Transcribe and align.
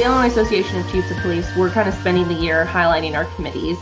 the 0.00 0.06
Illinois 0.06 0.28
Association 0.28 0.80
of 0.80 0.90
Chiefs 0.90 1.10
of 1.10 1.18
Police, 1.18 1.54
we're 1.56 1.68
kind 1.68 1.86
of 1.86 1.94
spending 1.94 2.26
the 2.26 2.32
year 2.32 2.64
highlighting 2.64 3.12
our 3.12 3.26
committees 3.34 3.76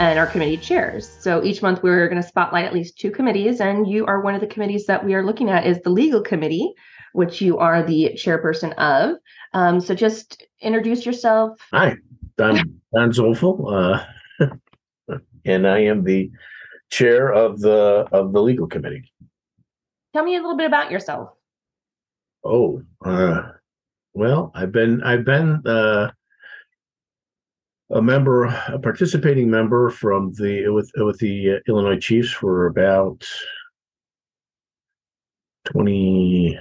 and 0.00 0.18
our 0.18 0.26
committee 0.26 0.56
chairs. 0.56 1.08
So 1.20 1.44
each 1.44 1.62
month 1.62 1.84
we're 1.84 2.08
going 2.08 2.20
to 2.20 2.26
spotlight 2.26 2.64
at 2.64 2.74
least 2.74 2.98
two 2.98 3.12
committees, 3.12 3.60
and 3.60 3.86
you 3.86 4.04
are 4.06 4.22
one 4.22 4.34
of 4.34 4.40
the 4.40 4.48
committees 4.48 4.86
that 4.86 5.04
we 5.04 5.14
are 5.14 5.24
looking 5.24 5.50
at 5.50 5.64
is 5.64 5.80
the 5.82 5.90
legal 5.90 6.20
committee, 6.20 6.74
which 7.12 7.40
you 7.40 7.58
are 7.58 7.80
the 7.80 8.10
chairperson 8.14 8.72
of. 8.72 9.18
Um, 9.52 9.80
so 9.80 9.94
just 9.94 10.44
introduce 10.60 11.06
yourself. 11.06 11.56
Hi, 11.70 11.94
I'm 12.40 12.80
Don 12.92 13.12
Zoufal, 13.12 14.02
uh, 14.40 14.48
and 15.44 15.68
I 15.68 15.78
am 15.78 16.02
the 16.02 16.28
chair 16.90 17.32
of 17.32 17.60
the 17.60 18.08
of 18.10 18.32
the 18.32 18.42
legal 18.42 18.66
committee. 18.66 19.12
Tell 20.12 20.24
me 20.24 20.34
a 20.34 20.40
little 20.40 20.56
bit 20.56 20.66
about 20.66 20.90
yourself. 20.90 21.30
Oh, 22.42 22.82
uh, 23.04 23.42
well, 24.14 24.52
I've 24.54 24.72
been 24.72 25.02
I've 25.02 25.24
been 25.24 25.62
uh, 25.66 26.10
a 27.90 28.02
member, 28.02 28.44
a 28.44 28.78
participating 28.78 29.50
member 29.50 29.90
from 29.90 30.32
the 30.34 30.68
with 30.68 30.90
with 30.96 31.18
the 31.18 31.52
uh, 31.52 31.58
Illinois 31.68 31.98
Chiefs 31.98 32.30
for 32.30 32.66
about 32.66 33.26
20, 35.66 36.58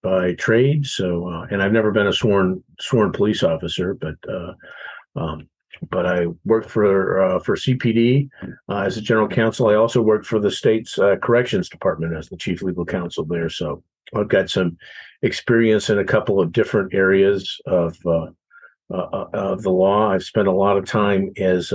by 0.05 0.33
trade. 0.33 0.85
So, 0.85 1.27
uh, 1.27 1.47
and 1.49 1.63
I've 1.63 1.71
never 1.71 1.91
been 1.91 2.05
a 2.05 2.13
sworn 2.13 2.63
sworn 2.79 3.11
police 3.11 3.41
officer, 3.41 3.95
but 3.95 4.15
uh, 4.29 4.53
um, 5.15 5.49
but 5.89 6.05
I 6.05 6.27
worked 6.45 6.69
for 6.69 7.19
uh, 7.19 7.39
for 7.39 7.55
CPD 7.55 8.29
uh, 8.69 8.81
as 8.81 8.97
a 8.97 9.01
general 9.01 9.27
counsel. 9.27 9.67
I 9.67 9.73
also 9.73 10.03
worked 10.03 10.27
for 10.27 10.39
the 10.39 10.51
state's 10.51 10.99
uh, 10.99 11.15
corrections 11.23 11.69
department 11.69 12.15
as 12.15 12.29
the 12.29 12.37
chief 12.37 12.61
legal 12.61 12.85
counsel 12.85 13.25
there. 13.25 13.49
So 13.49 13.83
I've 14.15 14.29
got 14.29 14.51
some 14.51 14.77
experience 15.23 15.89
in 15.89 15.97
a 15.97 16.05
couple 16.05 16.39
of 16.39 16.51
different 16.51 16.93
areas 16.93 17.59
of 17.65 17.97
uh, 18.05 18.27
of 18.91 19.63
the 19.63 19.71
law. 19.71 20.11
I've 20.11 20.23
spent 20.23 20.47
a 20.47 20.51
lot 20.51 20.77
of 20.77 20.85
time 20.85 21.31
as 21.37 21.73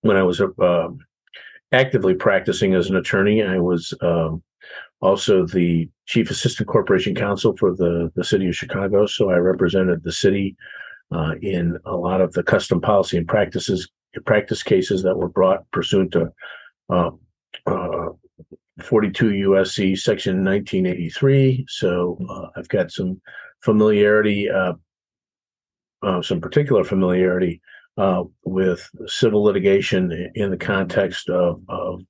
when 0.00 0.16
I 0.16 0.24
was 0.24 0.42
actively 1.70 2.14
practicing 2.14 2.74
as 2.74 2.90
an 2.90 2.96
attorney. 2.96 3.44
I 3.44 3.60
was 3.60 3.94
um, 4.00 4.42
also 5.02 5.44
the 5.44 5.88
chief 6.06 6.30
assistant 6.30 6.68
corporation 6.68 7.14
counsel 7.14 7.56
for 7.56 7.74
the, 7.74 8.10
the 8.14 8.24
city 8.24 8.48
of 8.48 8.54
Chicago. 8.54 9.04
So 9.06 9.30
I 9.30 9.36
represented 9.36 10.02
the 10.02 10.12
city 10.12 10.56
uh, 11.10 11.34
in 11.42 11.76
a 11.84 11.94
lot 11.94 12.20
of 12.20 12.32
the 12.32 12.42
custom 12.42 12.80
policy 12.80 13.18
and 13.18 13.28
practices 13.28 13.88
practice 14.20 14.62
cases 14.62 15.02
that 15.02 15.16
were 15.16 15.28
brought 15.28 15.68
pursuant 15.70 16.12
to 16.12 16.30
uh, 16.90 17.10
uh, 17.66 18.08
42 18.82 19.30
USC 19.48 19.98
section 19.98 20.44
1983. 20.44 21.64
So 21.68 22.18
uh, 22.28 22.48
I've 22.56 22.68
got 22.68 22.90
some 22.90 23.20
familiarity, 23.62 24.50
uh, 24.50 24.74
uh, 26.02 26.22
some 26.22 26.40
particular 26.40 26.84
familiarity 26.84 27.60
with 28.44 28.88
civil 29.06 29.42
litigation 29.42 30.30
in 30.34 30.50
the 30.50 30.56
context 30.56 31.28
of, 31.28 31.60
of 31.68 32.00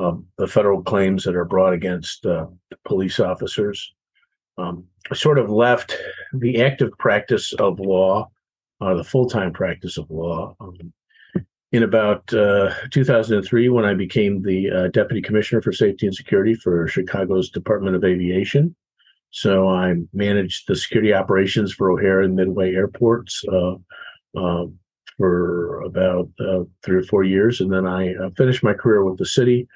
um, 0.00 0.26
the 0.38 0.46
federal 0.46 0.82
claims 0.82 1.24
that 1.24 1.36
are 1.36 1.44
brought 1.44 1.72
against 1.72 2.24
uh, 2.24 2.46
police 2.84 3.20
officers. 3.20 3.92
Um, 4.58 4.84
sort 5.14 5.38
of 5.38 5.50
left 5.50 5.96
the 6.34 6.62
active 6.62 6.90
practice 6.98 7.52
of 7.54 7.80
law, 7.80 8.30
uh, 8.80 8.94
the 8.94 9.04
full 9.04 9.28
time 9.28 9.52
practice 9.52 9.96
of 9.96 10.10
law, 10.10 10.54
um, 10.60 10.92
in 11.72 11.82
about 11.82 12.32
uh, 12.34 12.72
2003 12.90 13.68
when 13.68 13.84
I 13.84 13.94
became 13.94 14.42
the 14.42 14.70
uh, 14.70 14.88
deputy 14.88 15.22
commissioner 15.22 15.62
for 15.62 15.72
safety 15.72 16.06
and 16.06 16.14
security 16.14 16.54
for 16.54 16.88
Chicago's 16.88 17.50
Department 17.50 17.96
of 17.96 18.04
Aviation. 18.04 18.74
So 19.30 19.68
I 19.68 19.94
managed 20.12 20.66
the 20.66 20.76
security 20.76 21.14
operations 21.14 21.72
for 21.72 21.90
O'Hare 21.90 22.20
and 22.20 22.34
Midway 22.34 22.74
airports 22.74 23.42
uh, 23.50 23.74
uh, 24.36 24.66
for 25.16 25.80
about 25.82 26.28
three 26.82 26.96
or 26.96 27.02
four 27.04 27.22
years, 27.22 27.60
and 27.60 27.72
then 27.72 27.86
I 27.86 28.14
finished 28.36 28.62
my 28.62 28.74
career 28.74 29.04
with 29.04 29.18
the 29.18 29.26
city 29.26 29.68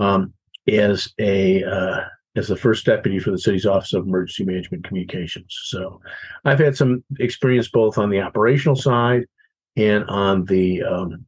um, 0.00 0.32
as 0.68 1.12
a 1.20 1.62
uh, 1.62 2.00
as 2.36 2.48
the 2.48 2.56
first 2.56 2.86
deputy 2.86 3.18
for 3.18 3.30
the 3.30 3.38
city's 3.38 3.66
Office 3.66 3.92
of 3.92 4.06
Emergency 4.06 4.44
Management 4.44 4.84
Communications. 4.84 5.56
So 5.64 6.00
I've 6.44 6.58
had 6.58 6.76
some 6.76 7.04
experience 7.18 7.68
both 7.68 7.98
on 7.98 8.10
the 8.10 8.20
operational 8.20 8.76
side 8.76 9.26
and 9.76 10.04
on 10.04 10.44
the 10.44 10.82
um, 10.82 11.26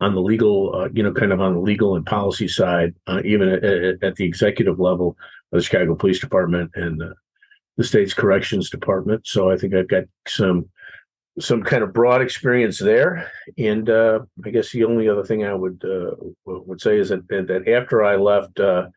on 0.00 0.14
the 0.14 0.20
legal, 0.20 0.74
uh, 0.74 0.88
you 0.92 1.02
know, 1.02 1.12
kind 1.12 1.32
of 1.32 1.40
on 1.40 1.54
the 1.54 1.60
legal 1.60 1.96
and 1.96 2.04
policy 2.04 2.48
side, 2.48 2.94
uh, 3.06 3.20
even 3.24 3.48
at, 3.48 3.64
at, 4.02 4.16
the 4.16 4.24
executive 4.24 4.80
level 4.80 5.16
of 5.52 5.58
the 5.58 5.62
Chicago 5.62 5.94
Police 5.94 6.18
Department 6.18 6.70
and 6.74 7.00
the, 7.00 7.14
the 7.76 7.84
state's 7.84 8.12
corrections 8.12 8.70
department. 8.70 9.26
So 9.26 9.50
I 9.50 9.56
think 9.56 9.74
I've 9.74 9.88
got 9.88 10.04
some 10.26 10.68
some 11.40 11.62
kind 11.62 11.82
of 11.82 11.92
broad 11.92 12.22
experience 12.22 12.78
there. 12.78 13.30
And 13.56 13.88
uh, 13.88 14.20
I 14.44 14.50
guess 14.50 14.70
the 14.72 14.84
only 14.84 15.08
other 15.08 15.24
thing 15.24 15.44
I 15.44 15.54
would 15.54 15.82
uh, 15.84 16.14
would 16.44 16.80
say 16.80 16.98
is 16.98 17.10
that 17.10 17.26
that 17.28 17.68
after 17.68 18.04
I 18.04 18.16
left 18.16 18.58
uh, 18.60 18.88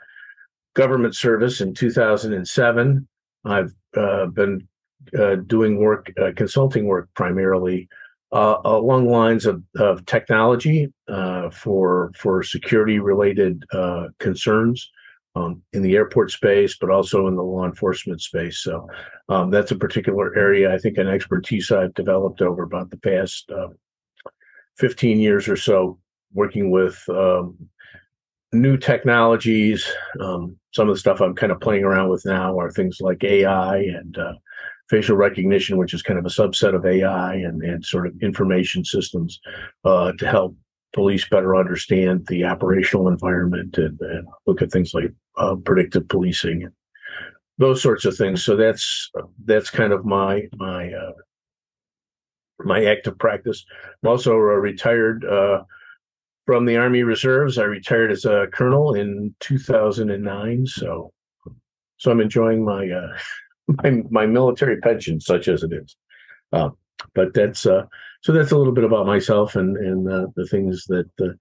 government 0.74 1.16
service 1.16 1.62
in 1.62 1.74
2007, 1.74 3.07
I've 3.46 3.74
uh, 3.97 4.28
been 4.28 4.68
uh, 5.18 5.35
doing 5.35 5.78
work, 5.78 6.12
uh, 6.22 6.31
consulting 6.35 6.85
work 6.85 7.09
primarily 7.16 7.90
along 8.34 9.09
lines 9.09 9.46
of, 9.46 9.62
of 9.78 10.06
technology 10.06 10.91
for 11.51 12.12
for 12.16 12.44
security 12.44 12.97
related 13.00 13.62
concerns 14.19 14.90
um, 15.36 15.62
in 15.74 15.81
the 15.81 15.96
airport 15.96 16.31
space, 16.31 16.78
but 16.80 16.90
also 16.90 17.28
in 17.28 17.36
the 17.36 17.44
law 17.44 17.66
enforcement 17.66 18.22
space. 18.22 18.59
So 18.59 18.88
um, 19.30 19.50
that's 19.50 19.72
a 19.72 19.75
particular 19.75 20.36
area 20.38 20.74
I 20.74 20.78
think 20.78 20.97
an 20.97 21.08
expertise 21.08 21.72
I've 21.72 21.94
developed 21.94 22.42
over 22.42 22.64
about 22.64 22.90
the 22.90 22.97
past 22.97 23.50
uh, 23.52 23.69
15 24.78 25.19
years 25.19 25.47
or 25.47 25.56
so, 25.56 26.00
working 26.34 26.72
with 26.72 27.02
um, 27.09 27.58
new 28.52 28.78
technologies. 28.78 29.90
Um, 30.19 30.58
some 30.74 30.90
of 30.90 30.96
the 30.96 31.00
stuff 31.00 31.22
I'm 31.22 31.36
kind 31.36 31.52
of 31.52 31.59
playing 31.59 31.84
around 31.84 32.09
with 32.09 32.25
now 32.25 32.59
are 32.59 32.72
things 32.72 32.98
like 33.00 33.24
AI 33.24 33.78
and 33.78 34.18
uh, 34.18 34.34
facial 34.90 35.16
recognition, 35.16 35.78
which 35.78 35.94
is 35.94 36.02
kind 36.02 36.19
of 36.19 36.25
a 36.25 36.30
subset 36.30 36.75
of 36.75 36.86
AI 36.86 37.36
and, 37.36 37.62
and 37.63 37.86
sort 37.86 38.08
of 38.08 38.13
information 38.22 38.84
systems 38.84 39.40
uh, 39.86 40.12
to 40.13 40.28
help 40.28 40.56
police 40.94 41.28
better 41.28 41.56
understand 41.56 42.28
the 42.28 42.44
operational 42.44 43.07
environment 43.07 43.78
and, 43.78 44.00
and 44.02 44.28
look 44.46 44.62
at 44.62 44.72
things 44.72 44.94
like 44.94 45.13
uh, 45.38 45.56
predictive 45.56 46.07
policing 46.07 46.63
and 46.63 46.74
those 47.57 47.81
sorts 47.81 48.06
of 48.06 48.15
things. 48.18 48.44
So 48.44 48.56
that's 48.56 49.10
that's 49.45 49.69
kind 49.69 49.94
of 49.94 50.06
my 50.06 50.44
my 50.56 50.92
uh, 50.92 51.13
my 52.60 52.86
active 52.86 53.18
practice. 53.18 53.65
I'm 54.04 54.10
also 54.10 54.33
retired 54.36 55.25
uh, 55.25 55.63
from 56.45 56.65
the 56.65 56.77
Army 56.77 57.04
Reserves. 57.04 57.57
I 57.57 57.63
retired 57.63 58.12
as 58.12 58.25
a 58.25 58.48
colonel 58.51 58.94
in 58.94 59.36
2009. 59.39 60.65
So 60.68 61.13
so 61.98 62.12
I'm 62.12 62.19
enjoying 62.19 62.65
my 62.65 62.89
uh, 62.89 63.18
my 63.83 64.04
my 64.10 64.25
military 64.25 64.77
pension, 64.77 65.21
such 65.21 65.48
as 65.48 65.63
it 65.63 65.71
is. 65.71 65.95
Uh, 66.51 66.69
but 67.13 67.33
that's 67.33 67.65
uh, 67.65 67.86
so 68.21 68.31
that's 68.31 68.51
a 68.51 68.57
little 68.57 68.74
bit 68.74 68.83
about 68.83 69.06
myself 69.06 69.56
and 69.56 69.77
and 69.77 70.09
uh, 70.09 70.27
the 70.36 70.45
things 70.45 70.86
that 70.88 71.09
uh, 71.21 71.33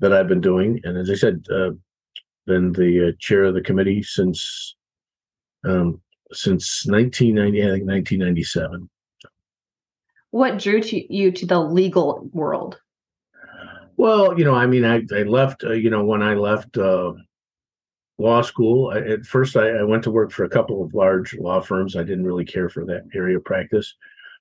that 0.00 0.12
I've 0.12 0.28
been 0.28 0.40
doing. 0.40 0.80
And 0.84 0.96
as 0.96 1.10
I 1.10 1.14
said, 1.14 1.44
uh, 1.52 1.70
been 2.46 2.72
the 2.72 3.08
uh, 3.08 3.12
chair 3.18 3.44
of 3.44 3.54
the 3.54 3.60
committee 3.60 4.02
since 4.02 4.76
um, 5.64 6.00
since 6.32 6.86
1990, 6.86 7.60
I 7.60 7.64
think 7.64 7.88
1997. 7.88 8.88
What 10.30 10.58
drew 10.58 10.80
to 10.82 11.14
you 11.14 11.32
to 11.32 11.46
the 11.46 11.60
legal 11.60 12.28
world? 12.32 12.78
Well, 13.96 14.38
you 14.38 14.44
know, 14.44 14.54
I 14.54 14.66
mean, 14.66 14.84
I, 14.84 15.02
I 15.12 15.22
left, 15.22 15.64
uh, 15.64 15.72
you 15.72 15.90
know, 15.90 16.04
when 16.04 16.22
I 16.22 16.34
left 16.34 16.76
uh, 16.76 17.14
law 18.18 18.42
school. 18.42 18.90
I, 18.90 18.98
at 18.98 19.26
first, 19.26 19.56
I, 19.56 19.70
I, 19.70 19.82
went 19.84 20.04
to 20.04 20.10
work 20.10 20.30
for 20.30 20.44
a 20.44 20.48
couple 20.48 20.84
of 20.84 20.94
large 20.94 21.34
law 21.34 21.60
firms. 21.60 21.96
I 21.96 22.02
didn't 22.02 22.24
really 22.24 22.44
care 22.44 22.68
for 22.68 22.84
that 22.84 23.04
area 23.14 23.38
of 23.38 23.44
practice. 23.44 23.94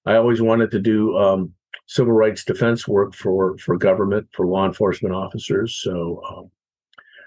I 0.08 0.16
always 0.16 0.42
wanted 0.42 0.72
to 0.72 0.80
do 0.80 1.18
um, 1.18 1.54
civil 1.88 2.14
rights 2.14 2.46
defense 2.46 2.88
work 2.88 3.14
for 3.14 3.58
for 3.58 3.78
government 3.78 4.28
for 4.32 4.48
law 4.48 4.66
enforcement 4.66 5.14
officers. 5.14 5.80
So 5.84 6.22
um, 6.30 6.52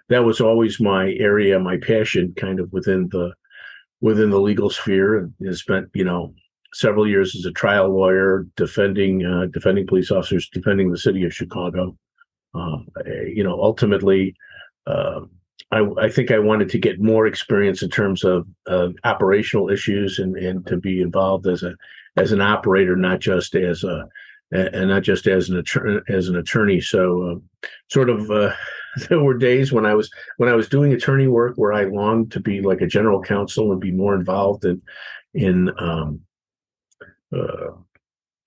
that 0.08 0.24
was 0.24 0.40
always 0.40 0.80
my 0.80 1.12
area, 1.12 1.58
my 1.58 1.76
passion, 1.76 2.34
kind 2.36 2.58
of 2.58 2.72
within 2.72 3.08
the 3.10 3.34
within 4.00 4.30
the 4.30 4.40
legal 4.40 4.70
sphere. 4.70 5.18
And 5.18 5.34
I 5.46 5.52
spent 5.52 5.88
you 5.92 6.04
know 6.04 6.34
several 6.72 7.06
years 7.06 7.36
as 7.36 7.44
a 7.44 7.52
trial 7.52 7.90
lawyer 7.90 8.46
defending 8.56 9.26
uh, 9.26 9.46
defending 9.52 9.86
police 9.86 10.10
officers, 10.10 10.48
defending 10.48 10.90
the 10.90 10.98
city 10.98 11.24
of 11.24 11.34
Chicago. 11.34 11.96
Uh, 12.54 12.78
you 13.26 13.44
know, 13.44 13.60
ultimately. 13.62 14.34
Uh, 14.86 15.20
I, 15.72 15.86
I, 16.00 16.08
think 16.08 16.32
I 16.32 16.38
wanted 16.40 16.68
to 16.70 16.78
get 16.78 17.00
more 17.00 17.28
experience 17.28 17.80
in 17.80 17.90
terms 17.90 18.24
of 18.24 18.48
operational 19.04 19.70
issues 19.70 20.18
and, 20.18 20.36
and 20.36 20.66
to 20.66 20.76
be 20.76 21.00
involved 21.00 21.46
as 21.46 21.62
a 21.62 21.76
as 22.20 22.32
an 22.32 22.40
operator, 22.40 22.96
not 22.96 23.20
just 23.20 23.54
as 23.54 23.84
a 23.84 24.08
and 24.52 24.88
not 24.88 25.02
just 25.02 25.26
as 25.26 25.48
an 25.48 25.56
attorney 25.56 26.00
as 26.08 26.28
an 26.28 26.36
attorney. 26.36 26.80
So, 26.80 27.22
uh, 27.22 27.66
sort 27.88 28.10
of, 28.10 28.30
uh, 28.30 28.52
there 29.08 29.22
were 29.22 29.36
days 29.36 29.72
when 29.72 29.86
I 29.86 29.94
was 29.94 30.10
when 30.36 30.48
I 30.48 30.54
was 30.54 30.68
doing 30.68 30.92
attorney 30.92 31.28
work 31.28 31.54
where 31.56 31.72
I 31.72 31.84
longed 31.84 32.32
to 32.32 32.40
be 32.40 32.60
like 32.60 32.80
a 32.80 32.86
general 32.86 33.22
counsel 33.22 33.72
and 33.72 33.80
be 33.80 33.92
more 33.92 34.14
involved 34.14 34.64
in 34.64 34.82
in 35.34 35.70
um, 35.78 36.20
uh, 37.32 37.70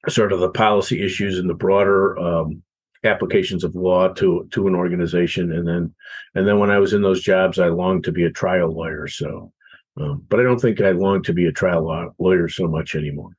sort 0.10 0.34
of 0.34 0.42
the 0.42 0.50
policy 0.50 1.04
issues 1.04 1.40
and 1.40 1.50
the 1.50 1.54
broader 1.54 2.18
um, 2.20 2.62
applications 3.06 3.64
of 3.64 3.76
law 3.76 4.10
to 4.10 4.48
to 4.52 4.68
an 4.68 4.76
organization. 4.76 5.54
And 5.54 5.68
then 5.68 5.96
and 6.36 6.48
then 6.48 6.60
when 6.60 6.72
I 6.72 6.80
was 6.80 6.94
in 6.94 7.02
those 7.02 7.22
jobs, 7.22 7.60
I 7.60 7.68
longed 7.68 8.04
to 8.06 8.12
be 8.12 8.26
a 8.26 8.32
trial 8.32 8.74
lawyer. 8.74 9.08
So, 9.08 9.54
um, 9.98 10.26
but 10.28 10.42
I 10.42 10.44
don't 10.44 10.60
think 10.60 10.82
I 10.82 10.92
long 10.92 11.24
to 11.24 11.34
be 11.34 11.46
a 11.46 11.52
trial 11.52 11.86
law, 11.86 12.10
lawyer 12.20 12.50
so 12.50 12.68
much 12.68 12.96
anymore. 12.96 13.30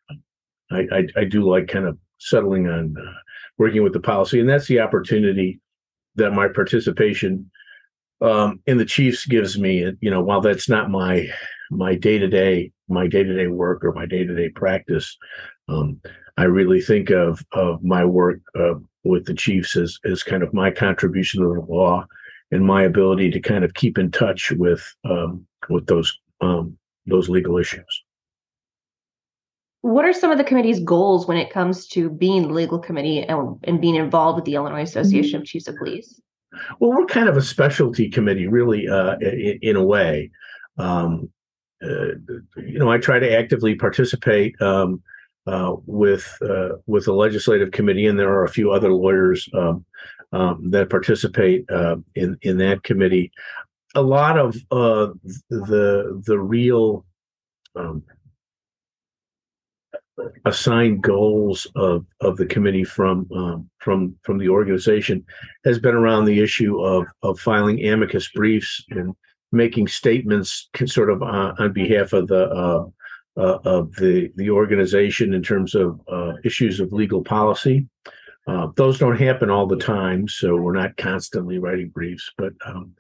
I, 0.74 0.98
I, 0.98 1.22
I 1.22 1.24
do 1.24 1.48
like 1.48 1.68
kind 1.68 1.86
of 1.86 1.98
settling 2.18 2.68
on 2.68 2.94
uh, 2.98 3.12
working 3.58 3.82
with 3.82 3.92
the 3.92 4.00
policy, 4.00 4.40
and 4.40 4.48
that's 4.48 4.66
the 4.66 4.80
opportunity 4.80 5.60
that 6.16 6.32
my 6.32 6.48
participation 6.48 7.50
um, 8.20 8.60
in 8.66 8.78
the 8.78 8.84
Chiefs 8.84 9.26
gives 9.26 9.58
me. 9.58 9.92
You 10.00 10.10
know, 10.10 10.22
while 10.22 10.40
that's 10.40 10.68
not 10.68 10.90
my 10.90 11.26
my 11.70 11.94
day 11.94 12.18
to 12.18 12.28
day 12.28 12.72
my 12.88 13.06
day 13.06 13.22
to 13.24 13.34
day 13.34 13.46
work 13.46 13.84
or 13.84 13.92
my 13.92 14.06
day 14.06 14.24
to 14.24 14.34
day 14.34 14.48
practice, 14.50 15.16
um, 15.68 16.00
I 16.36 16.44
really 16.44 16.80
think 16.80 17.10
of 17.10 17.44
of 17.52 17.82
my 17.82 18.04
work 18.04 18.40
uh, 18.58 18.74
with 19.04 19.26
the 19.26 19.34
Chiefs 19.34 19.76
as 19.76 19.98
as 20.04 20.22
kind 20.22 20.42
of 20.42 20.54
my 20.54 20.70
contribution 20.70 21.42
to 21.42 21.54
the 21.54 21.72
law 21.72 22.06
and 22.50 22.64
my 22.64 22.82
ability 22.82 23.30
to 23.30 23.40
kind 23.40 23.64
of 23.64 23.74
keep 23.74 23.98
in 23.98 24.10
touch 24.10 24.52
with 24.52 24.84
um, 25.04 25.46
with 25.68 25.86
those 25.86 26.18
um, 26.40 26.76
those 27.06 27.28
legal 27.28 27.58
issues 27.58 28.03
what 29.84 30.06
are 30.06 30.14
some 30.14 30.30
of 30.30 30.38
the 30.38 30.44
committee's 30.44 30.80
goals 30.80 31.28
when 31.28 31.36
it 31.36 31.50
comes 31.50 31.86
to 31.86 32.08
being 32.08 32.48
the 32.48 32.54
legal 32.54 32.78
committee 32.78 33.20
and, 33.20 33.58
and 33.64 33.82
being 33.82 33.96
involved 33.96 34.36
with 34.36 34.46
the 34.46 34.54
Illinois 34.54 34.80
Association 34.80 35.42
of 35.42 35.46
Chiefs 35.46 35.68
of 35.68 35.76
Police? 35.76 36.22
Well, 36.80 36.90
we're 36.90 37.04
kind 37.04 37.28
of 37.28 37.36
a 37.36 37.42
specialty 37.42 38.08
committee, 38.08 38.46
really, 38.46 38.88
uh, 38.88 39.18
in, 39.18 39.58
in, 39.60 39.76
a 39.76 39.84
way. 39.84 40.30
Um, 40.78 41.28
uh, 41.82 42.14
you 42.56 42.78
know, 42.78 42.90
I 42.90 42.96
try 42.96 43.18
to 43.18 43.38
actively 43.38 43.74
participate 43.74 44.58
um, 44.62 45.02
uh, 45.46 45.74
with 45.84 46.34
uh, 46.40 46.76
with 46.86 47.04
the 47.04 47.12
legislative 47.12 47.72
committee, 47.72 48.06
and 48.06 48.18
there 48.18 48.32
are 48.32 48.44
a 48.44 48.48
few 48.48 48.72
other 48.72 48.90
lawyers 48.90 49.50
um, 49.52 49.84
um 50.32 50.70
that 50.70 50.88
participate 50.88 51.70
uh, 51.70 51.96
in 52.14 52.38
in 52.40 52.56
that 52.56 52.84
committee. 52.84 53.30
A 53.94 54.00
lot 54.00 54.38
of 54.38 54.56
uh, 54.70 55.08
the 55.50 56.22
the 56.24 56.38
real 56.38 57.04
um, 57.76 58.02
assigned 60.44 61.02
goals 61.02 61.66
of 61.74 62.06
of 62.20 62.36
the 62.36 62.46
committee 62.46 62.84
from 62.84 63.26
um, 63.34 63.68
from 63.78 64.14
from 64.22 64.38
the 64.38 64.48
organization 64.48 65.24
has 65.64 65.78
been 65.78 65.94
around 65.94 66.24
the 66.24 66.40
issue 66.40 66.80
of 66.80 67.06
of 67.22 67.38
filing 67.40 67.84
amicus 67.84 68.28
briefs 68.30 68.84
and 68.90 69.14
making 69.52 69.88
statements 69.88 70.68
sort 70.86 71.10
of 71.10 71.22
uh, 71.22 71.54
on 71.58 71.72
behalf 71.72 72.12
of 72.12 72.28
the 72.28 72.48
uh, 72.48 72.84
uh, 73.36 73.58
of 73.64 73.94
the 73.96 74.30
the 74.36 74.50
organization 74.50 75.34
in 75.34 75.42
terms 75.42 75.74
of 75.74 76.00
uh, 76.08 76.34
issues 76.44 76.80
of 76.80 76.92
legal 76.92 77.22
policy. 77.22 77.86
Uh, 78.46 78.68
those 78.76 78.98
don't 78.98 79.18
happen 79.18 79.48
all 79.48 79.66
the 79.66 79.76
time, 79.76 80.28
so 80.28 80.54
we're 80.54 80.74
not 80.74 80.96
constantly 80.98 81.58
writing 81.58 81.88
briefs, 81.88 82.30
but 82.36 82.52
um, 82.66 82.92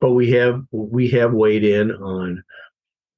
but 0.00 0.12
we 0.12 0.30
have 0.30 0.62
we 0.72 1.08
have 1.08 1.32
weighed 1.32 1.64
in 1.64 1.92
on 1.92 2.42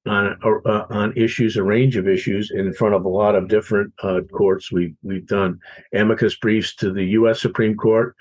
on 0.06 0.36
uh, 0.42 0.84
on 0.90 1.12
issues, 1.16 1.56
a 1.56 1.62
range 1.62 1.96
of 1.96 2.08
issues, 2.08 2.50
in 2.50 2.72
front 2.72 2.94
of 2.94 3.04
a 3.04 3.08
lot 3.08 3.34
of 3.34 3.48
different 3.48 3.92
uh, 4.02 4.20
courts. 4.32 4.72
We 4.72 4.94
we've 5.02 5.26
done 5.26 5.58
amicus 5.94 6.36
briefs 6.36 6.74
to 6.76 6.92
the 6.92 7.04
U.S. 7.04 7.40
Supreme 7.40 7.76
Court, 7.76 8.16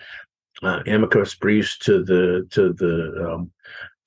uh, 0.62 0.82
amicus 0.88 1.36
briefs 1.36 1.78
to 1.80 2.04
the 2.04 2.48
to 2.52 2.74
the 2.74 3.32
um, 3.32 3.52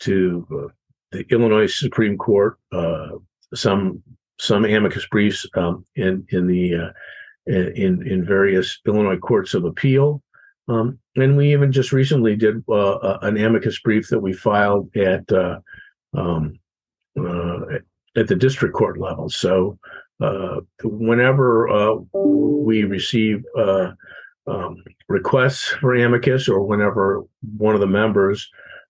to 0.00 0.46
uh, 0.52 0.72
the 1.12 1.24
Illinois 1.30 1.66
Supreme 1.66 2.18
Court. 2.18 2.58
Uh, 2.72 3.08
some 3.54 4.02
some 4.38 4.64
amicus 4.64 5.06
briefs 5.10 5.46
um, 5.54 5.86
in 5.96 6.26
in 6.30 6.46
the 6.46 6.74
uh, 6.74 6.90
in 7.46 8.06
in 8.06 8.24
various 8.24 8.80
Illinois 8.86 9.18
courts 9.18 9.54
of 9.54 9.64
appeal. 9.64 10.22
Um, 10.68 10.98
and 11.16 11.36
we 11.36 11.52
even 11.52 11.72
just 11.72 11.90
recently 11.92 12.36
did 12.36 12.62
an 12.68 13.36
amicus 13.36 13.80
brief 13.80 14.08
that 14.08 14.20
we 14.20 14.32
filed 14.32 14.94
at 14.96 15.30
um, 15.32 15.62
uh, 16.14 16.48
at 17.16 18.28
the 18.28 18.36
district 18.36 18.74
court 18.74 18.98
level. 18.98 19.28
So 19.28 19.78
uh, 20.20 20.60
whenever 20.84 21.68
uh, 21.68 21.96
we 22.12 22.84
receive 22.84 23.44
uh, 23.58 23.92
um, 24.46 24.82
requests 25.08 25.68
for 25.68 25.94
amicus, 25.94 26.48
or 26.48 26.62
whenever 26.62 27.24
one 27.56 27.74
of 27.74 27.80
the 27.80 27.86
members 27.86 28.48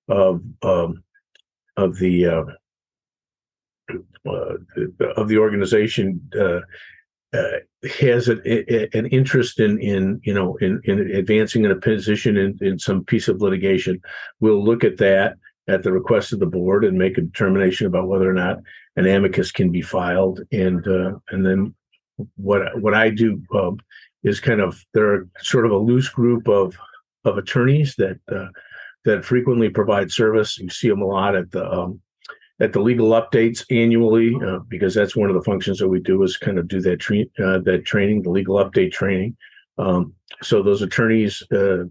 of 0.08 0.42
um, 0.62 1.02
of 1.76 1.96
the 1.98 2.26
uh, 2.26 2.44
uh, 4.28 4.54
of 5.16 5.28
the 5.28 5.38
organization 5.38 6.20
has 7.98 8.28
an, 8.28 8.42
an 8.92 9.06
interest 9.06 9.58
in 9.58 9.78
in 9.80 10.20
you 10.22 10.34
know 10.34 10.56
in, 10.56 10.80
in 10.84 11.00
advancing 11.12 11.64
in 11.64 11.70
a 11.70 11.76
position 11.76 12.36
in, 12.36 12.58
in 12.60 12.78
some 12.78 13.04
piece 13.04 13.28
of 13.28 13.40
litigation, 13.40 14.00
we'll 14.40 14.62
look 14.62 14.84
at 14.84 14.98
that 14.98 15.36
at 15.68 15.82
the 15.82 15.92
request 15.92 16.32
of 16.32 16.40
the 16.40 16.46
board 16.46 16.84
and 16.84 16.98
make 16.98 17.18
a 17.18 17.22
determination 17.22 17.86
about 17.86 18.08
whether 18.08 18.28
or 18.28 18.34
not 18.34 18.58
an 18.96 19.06
amicus 19.06 19.52
can 19.52 19.70
be 19.70 19.82
filed. 19.82 20.40
And 20.52 20.86
uh, 20.86 21.19
and 21.31 21.44
then 21.46 21.74
what 22.36 22.81
what 22.81 22.94
I 22.94 23.10
do 23.10 23.42
um, 23.54 23.78
is 24.22 24.40
kind 24.40 24.60
of 24.60 24.84
there 24.94 25.12
are 25.14 25.28
sort 25.40 25.66
of 25.66 25.72
a 25.72 25.78
loose 25.78 26.08
group 26.08 26.48
of 26.48 26.76
of 27.24 27.38
attorneys 27.38 27.94
that 27.96 28.19
uh, 28.31 28.48
that 29.04 29.24
frequently 29.24 29.69
provide 29.69 30.10
service. 30.10 30.58
You 30.58 30.69
see 30.69 30.88
them 30.88 31.02
a 31.02 31.06
lot 31.06 31.36
at 31.36 31.50
the 31.50 31.70
um, 31.70 32.00
at 32.60 32.72
the 32.72 32.81
legal 32.81 33.10
updates 33.10 33.64
annually 33.70 34.36
uh, 34.46 34.60
because 34.69 34.94
that's 34.94 35.16
one 35.16 35.28
of 35.28 35.34
the 35.34 35.42
functions 35.42 35.78
that 35.78 35.88
we 35.88 36.00
do 36.00 36.22
is 36.22 36.36
kind 36.36 36.58
of 36.58 36.69
do 36.69 36.81
that 36.81 37.00
tra- 37.00 37.22
uh, 37.44 37.58
that 37.60 37.84
training, 37.84 38.22
the 38.22 38.31
legal 38.31 38.56
update 38.56 38.92
training. 38.92 39.36
Um, 39.78 40.14
so 40.42 40.62
those 40.62 40.82
attorneys, 40.82 41.42
uh, 41.52 41.84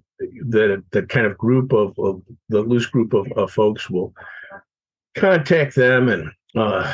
that 0.50 0.84
that 0.92 1.10
kind 1.10 1.26
of 1.26 1.38
group 1.38 1.74
of, 1.74 1.98
of 1.98 2.22
the 2.50 2.62
loose 2.62 2.86
group 2.86 3.14
of, 3.14 3.32
of, 3.34 3.52
folks 3.52 3.90
will 3.90 4.14
contact 5.16 5.76
them 5.76 6.10
and 6.10 6.32
uh, 6.56 6.94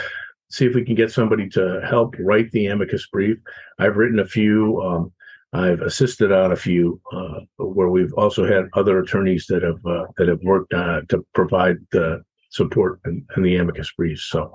see 0.49 0.65
if 0.65 0.75
we 0.75 0.83
can 0.83 0.95
get 0.95 1.11
somebody 1.11 1.49
to 1.49 1.81
help 1.87 2.15
write 2.19 2.51
the 2.51 2.67
amicus 2.67 3.07
brief. 3.07 3.37
I've 3.79 3.97
written 3.97 4.19
a 4.19 4.25
few. 4.25 4.81
Um, 4.81 5.13
I've 5.53 5.81
assisted 5.81 6.31
on 6.31 6.51
a 6.51 6.57
few 6.57 6.99
uh, 7.11 7.39
where 7.57 7.89
we've 7.89 8.13
also 8.13 8.45
had 8.45 8.69
other 8.73 8.99
attorneys 8.99 9.45
that 9.47 9.63
have 9.63 9.85
uh, 9.85 10.05
that 10.17 10.27
have 10.27 10.41
worked 10.43 10.73
uh, 10.73 11.01
to 11.09 11.25
provide 11.33 11.77
the 11.91 12.23
support 12.49 12.99
and, 13.05 13.23
in, 13.35 13.43
the 13.43 13.55
amicus 13.55 13.91
briefs. 13.93 14.25
So 14.25 14.51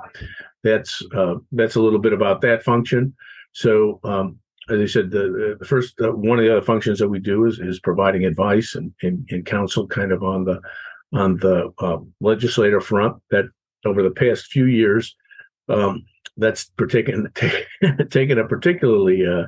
that's 0.62 1.02
uh, 1.14 1.36
that's 1.52 1.76
a 1.76 1.80
little 1.80 1.98
bit 1.98 2.12
about 2.12 2.40
that 2.42 2.62
function. 2.62 3.14
So 3.52 4.00
um, 4.04 4.38
as 4.72 4.80
I 4.80 4.86
said, 4.86 5.10
the, 5.10 5.56
the 5.58 5.64
first 5.64 5.94
one 5.98 6.38
of 6.38 6.44
the 6.44 6.52
other 6.52 6.64
functions 6.64 6.98
that 6.98 7.08
we 7.08 7.18
do 7.18 7.44
is 7.46 7.58
is 7.58 7.80
providing 7.80 8.24
advice 8.24 8.74
and, 8.74 8.92
and, 9.02 9.28
and 9.30 9.44
counsel, 9.44 9.86
kind 9.86 10.12
of 10.12 10.22
on 10.22 10.44
the 10.44 10.60
on 11.12 11.36
the 11.38 11.72
uh, 11.78 11.98
legislative 12.20 12.84
front. 12.84 13.20
That 13.30 13.46
over 13.84 14.02
the 14.02 14.10
past 14.10 14.46
few 14.46 14.66
years, 14.66 15.14
um, 15.68 16.04
that's 16.36 16.70
taken 16.88 17.30
taken 18.10 18.38
a 18.38 18.46
particularly 18.46 19.26
uh, 19.26 19.44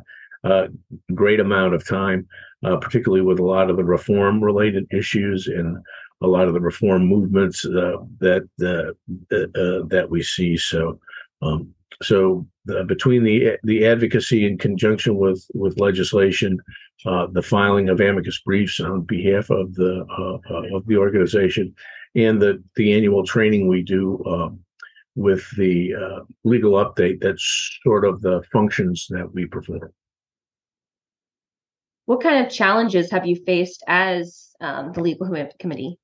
uh, 0.48 0.68
great 1.14 1.40
amount 1.40 1.74
of 1.74 1.86
time, 1.86 2.26
uh, 2.64 2.76
particularly 2.76 3.24
with 3.24 3.38
a 3.38 3.44
lot 3.44 3.70
of 3.70 3.76
the 3.76 3.84
reform 3.84 4.42
related 4.42 4.86
issues 4.92 5.46
and 5.46 5.78
a 6.22 6.26
lot 6.26 6.48
of 6.48 6.54
the 6.54 6.60
reform 6.60 7.06
movements 7.06 7.64
uh, 7.64 7.96
that 8.20 8.48
that 8.58 10.06
we 10.10 10.22
see. 10.22 10.56
So. 10.56 10.98
Um, 11.42 11.74
so 12.02 12.46
the, 12.64 12.84
between 12.84 13.24
the 13.24 13.58
the 13.62 13.86
advocacy 13.86 14.46
in 14.46 14.58
conjunction 14.58 15.16
with 15.16 15.46
with 15.54 15.80
legislation, 15.80 16.58
uh, 17.06 17.26
the 17.32 17.42
filing 17.42 17.88
of 17.88 18.00
amicus 18.00 18.40
briefs 18.40 18.80
on 18.80 19.02
behalf 19.02 19.50
of 19.50 19.74
the 19.74 20.04
uh, 20.18 20.76
of 20.76 20.86
the 20.86 20.96
organization, 20.96 21.74
and 22.14 22.40
the 22.40 22.62
the 22.76 22.92
annual 22.94 23.24
training 23.24 23.68
we 23.68 23.82
do 23.82 24.22
uh, 24.24 24.48
with 25.14 25.44
the 25.56 25.94
uh, 25.94 26.20
legal 26.44 26.72
update. 26.72 27.20
That's 27.20 27.78
sort 27.82 28.04
of 28.04 28.22
the 28.22 28.42
functions 28.52 29.06
that 29.10 29.32
we 29.32 29.46
perform. 29.46 29.92
What 32.06 32.22
kind 32.22 32.44
of 32.44 32.52
challenges 32.52 33.10
have 33.10 33.26
you 33.26 33.36
faced 33.46 33.82
as 33.86 34.54
um, 34.60 34.92
the 34.92 35.00
legal 35.00 35.48
committee? 35.58 35.98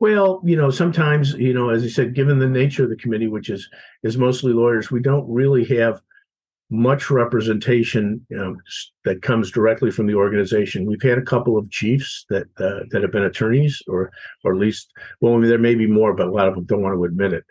Well, 0.00 0.40
you 0.44 0.56
know, 0.56 0.70
sometimes, 0.70 1.32
you 1.32 1.52
know, 1.52 1.70
as 1.70 1.82
I 1.84 1.88
said, 1.88 2.14
given 2.14 2.38
the 2.38 2.48
nature 2.48 2.84
of 2.84 2.90
the 2.90 2.96
committee, 2.96 3.26
which 3.26 3.50
is 3.50 3.68
is 4.02 4.16
mostly 4.16 4.52
lawyers, 4.52 4.90
we 4.90 5.00
don't 5.00 5.28
really 5.28 5.64
have 5.76 6.00
much 6.70 7.10
representation 7.10 8.24
you 8.30 8.36
know, 8.36 8.56
that 9.04 9.22
comes 9.22 9.50
directly 9.50 9.90
from 9.90 10.06
the 10.06 10.14
organization. 10.14 10.86
We've 10.86 11.02
had 11.02 11.18
a 11.18 11.22
couple 11.22 11.58
of 11.58 11.70
chiefs 11.70 12.24
that 12.30 12.46
uh, 12.58 12.84
that 12.90 13.02
have 13.02 13.12
been 13.12 13.24
attorneys, 13.24 13.82
or 13.86 14.10
or 14.44 14.52
at 14.52 14.60
least, 14.60 14.92
well, 15.20 15.34
I 15.34 15.38
mean, 15.38 15.48
there 15.48 15.58
may 15.58 15.74
be 15.74 15.86
more, 15.86 16.14
but 16.14 16.28
a 16.28 16.32
lot 16.32 16.48
of 16.48 16.54
them 16.54 16.64
don't 16.64 16.82
want 16.82 16.96
to 16.96 17.04
admit 17.04 17.32
it, 17.32 17.44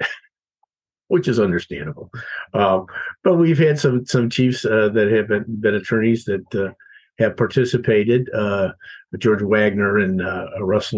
which 1.07 1.27
is 1.27 1.39
understandable. 1.39 2.09
Uh, 2.53 2.81
but 3.23 3.35
we've 3.35 3.57
had 3.57 3.79
some 3.79 4.05
some 4.05 4.29
chiefs 4.29 4.65
uh, 4.65 4.89
that 4.89 5.11
have 5.11 5.27
been, 5.27 5.45
been 5.47 5.75
attorneys 5.75 6.25
that 6.25 6.55
uh, 6.55 6.73
have 7.19 7.37
participated. 7.37 8.29
Uh, 8.33 8.71
George 9.17 9.41
Wagner 9.43 9.99
and 9.99 10.21
uh, 10.21 10.47
Russ 10.59 10.93
uh, 10.93 10.97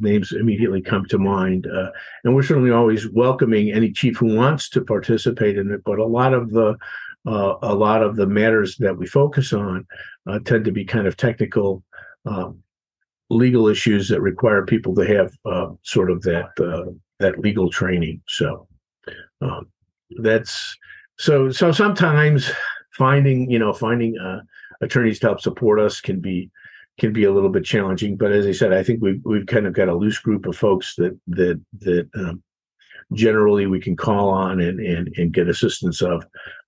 names 0.00 0.32
immediately 0.32 0.82
come 0.82 1.06
to 1.06 1.18
mind, 1.18 1.66
uh, 1.66 1.90
and 2.24 2.34
we're 2.34 2.42
certainly 2.42 2.70
always 2.70 3.08
welcoming 3.08 3.72
any 3.72 3.90
chief 3.90 4.18
who 4.18 4.34
wants 4.36 4.68
to 4.70 4.82
participate 4.82 5.56
in 5.56 5.70
it. 5.70 5.82
But 5.84 5.98
a 5.98 6.04
lot 6.04 6.34
of 6.34 6.50
the 6.50 6.76
uh, 7.26 7.54
a 7.62 7.74
lot 7.74 8.02
of 8.02 8.16
the 8.16 8.26
matters 8.26 8.76
that 8.76 8.96
we 8.96 9.06
focus 9.06 9.52
on 9.52 9.86
uh, 10.26 10.38
tend 10.40 10.64
to 10.66 10.72
be 10.72 10.84
kind 10.84 11.06
of 11.06 11.16
technical. 11.16 11.82
Um, 12.26 12.62
legal 13.32 13.68
issues 13.68 14.08
that 14.08 14.20
require 14.20 14.66
people 14.66 14.92
to 14.92 15.06
have 15.06 15.32
sort 15.82 16.10
of 16.10 16.20
that 16.22 16.48
that 17.20 17.38
legal 17.38 17.70
training. 17.70 18.20
So 18.26 18.66
um, 19.40 19.68
that's 20.18 20.76
so 21.16 21.48
so 21.50 21.70
sometimes 21.70 22.50
finding 22.98 23.48
you 23.48 23.58
know 23.58 23.72
finding 23.72 24.16
attorneys 24.80 25.18
to 25.20 25.28
help 25.28 25.40
support 25.40 25.80
us 25.80 26.00
can 26.00 26.20
be 26.20 26.50
can 26.98 27.12
be 27.12 27.24
a 27.24 27.32
little 27.32 27.48
bit 27.48 27.64
challenging. 27.64 28.16
But 28.16 28.32
as 28.32 28.46
I 28.46 28.52
said, 28.52 28.72
I 28.72 28.82
think 28.82 29.00
we've 29.02 29.20
we've 29.24 29.46
kind 29.46 29.66
of 29.66 29.72
got 29.72 29.88
a 29.88 29.94
loose 29.94 30.18
group 30.18 30.46
of 30.46 30.56
folks 30.56 30.94
that 30.96 31.18
that 31.28 31.60
that 31.80 32.08
um, 32.14 32.42
generally 33.12 33.66
we 33.66 33.80
can 33.80 33.96
call 33.96 34.28
on 34.30 34.60
and 34.60 34.80
and, 34.80 35.08
and 35.16 35.32
get 35.32 35.48
assistance 35.48 36.02
of 36.02 36.24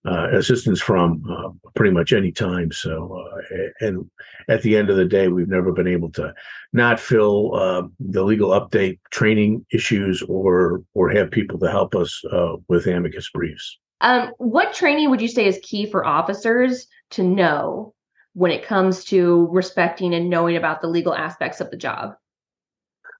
uh, 0.06 0.28
assistance 0.32 0.80
from 0.80 1.22
uh, 1.30 1.50
pretty 1.74 1.92
much 1.92 2.12
any 2.12 2.32
time. 2.32 2.72
So 2.72 3.24
uh, 3.24 3.66
and 3.80 4.10
at 4.48 4.62
the 4.62 4.76
end 4.76 4.90
of 4.90 4.96
the 4.96 5.04
day, 5.04 5.28
we've 5.28 5.48
never 5.48 5.72
been 5.72 5.86
able 5.86 6.10
to 6.12 6.34
not 6.72 6.98
fill 6.98 7.54
uh, 7.54 7.82
the 8.00 8.24
legal 8.24 8.50
update 8.50 8.98
training 9.10 9.66
issues 9.72 10.22
or 10.22 10.82
or 10.94 11.10
have 11.10 11.30
people 11.30 11.58
to 11.60 11.70
help 11.70 11.94
us 11.94 12.22
uh, 12.32 12.56
with 12.68 12.86
amicus 12.86 13.30
briefs. 13.30 13.78
Um, 14.00 14.32
what 14.38 14.74
training 14.74 15.10
would 15.10 15.20
you 15.20 15.28
say 15.28 15.46
is 15.46 15.60
key 15.62 15.86
for 15.86 16.04
officers 16.04 16.88
to 17.10 17.22
know 17.22 17.94
when 18.34 18.50
it 18.50 18.64
comes 18.64 19.04
to 19.04 19.48
respecting 19.50 20.14
and 20.14 20.30
knowing 20.30 20.56
about 20.56 20.80
the 20.80 20.88
legal 20.88 21.14
aspects 21.14 21.60
of 21.60 21.70
the 21.70 21.76
job? 21.76 22.14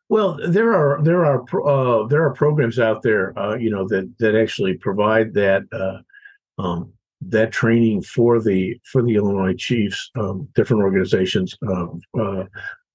Well, 0.09 0.38
there 0.47 0.73
are 0.75 1.02
there 1.02 1.25
are 1.25 1.42
uh, 1.66 2.07
there 2.07 2.25
are 2.25 2.35
programs 2.35 2.78
out 2.78 3.02
there, 3.02 3.38
uh, 3.38 3.57
you 3.57 3.71
know, 3.71 3.88
that 3.88 4.12
that 4.19 4.35
actually 4.35 4.75
provide 4.75 5.33
that 5.35 5.62
uh, 5.73 6.62
um, 6.62 6.92
that 7.23 7.52
training 7.52 8.02
for 8.02 8.40
the 8.40 8.78
for 8.85 9.02
the 9.02 9.16
Illinois 9.16 9.54
Chiefs, 9.54 10.11
um, 10.19 10.49
different 10.54 10.83
organizations. 10.83 11.57
Um, 11.66 12.00
uh, 12.19 12.45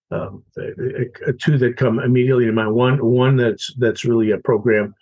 um, 0.09 0.43
two 1.39 1.57
that 1.57 1.75
come 1.75 1.99
immediately 1.99 2.45
to 2.45 2.51
mind. 2.51 2.73
One 2.73 3.03
one 3.03 3.35
that's 3.35 3.73
that's 3.77 4.05
really 4.05 4.31
a 4.31 4.37
program 4.37 4.95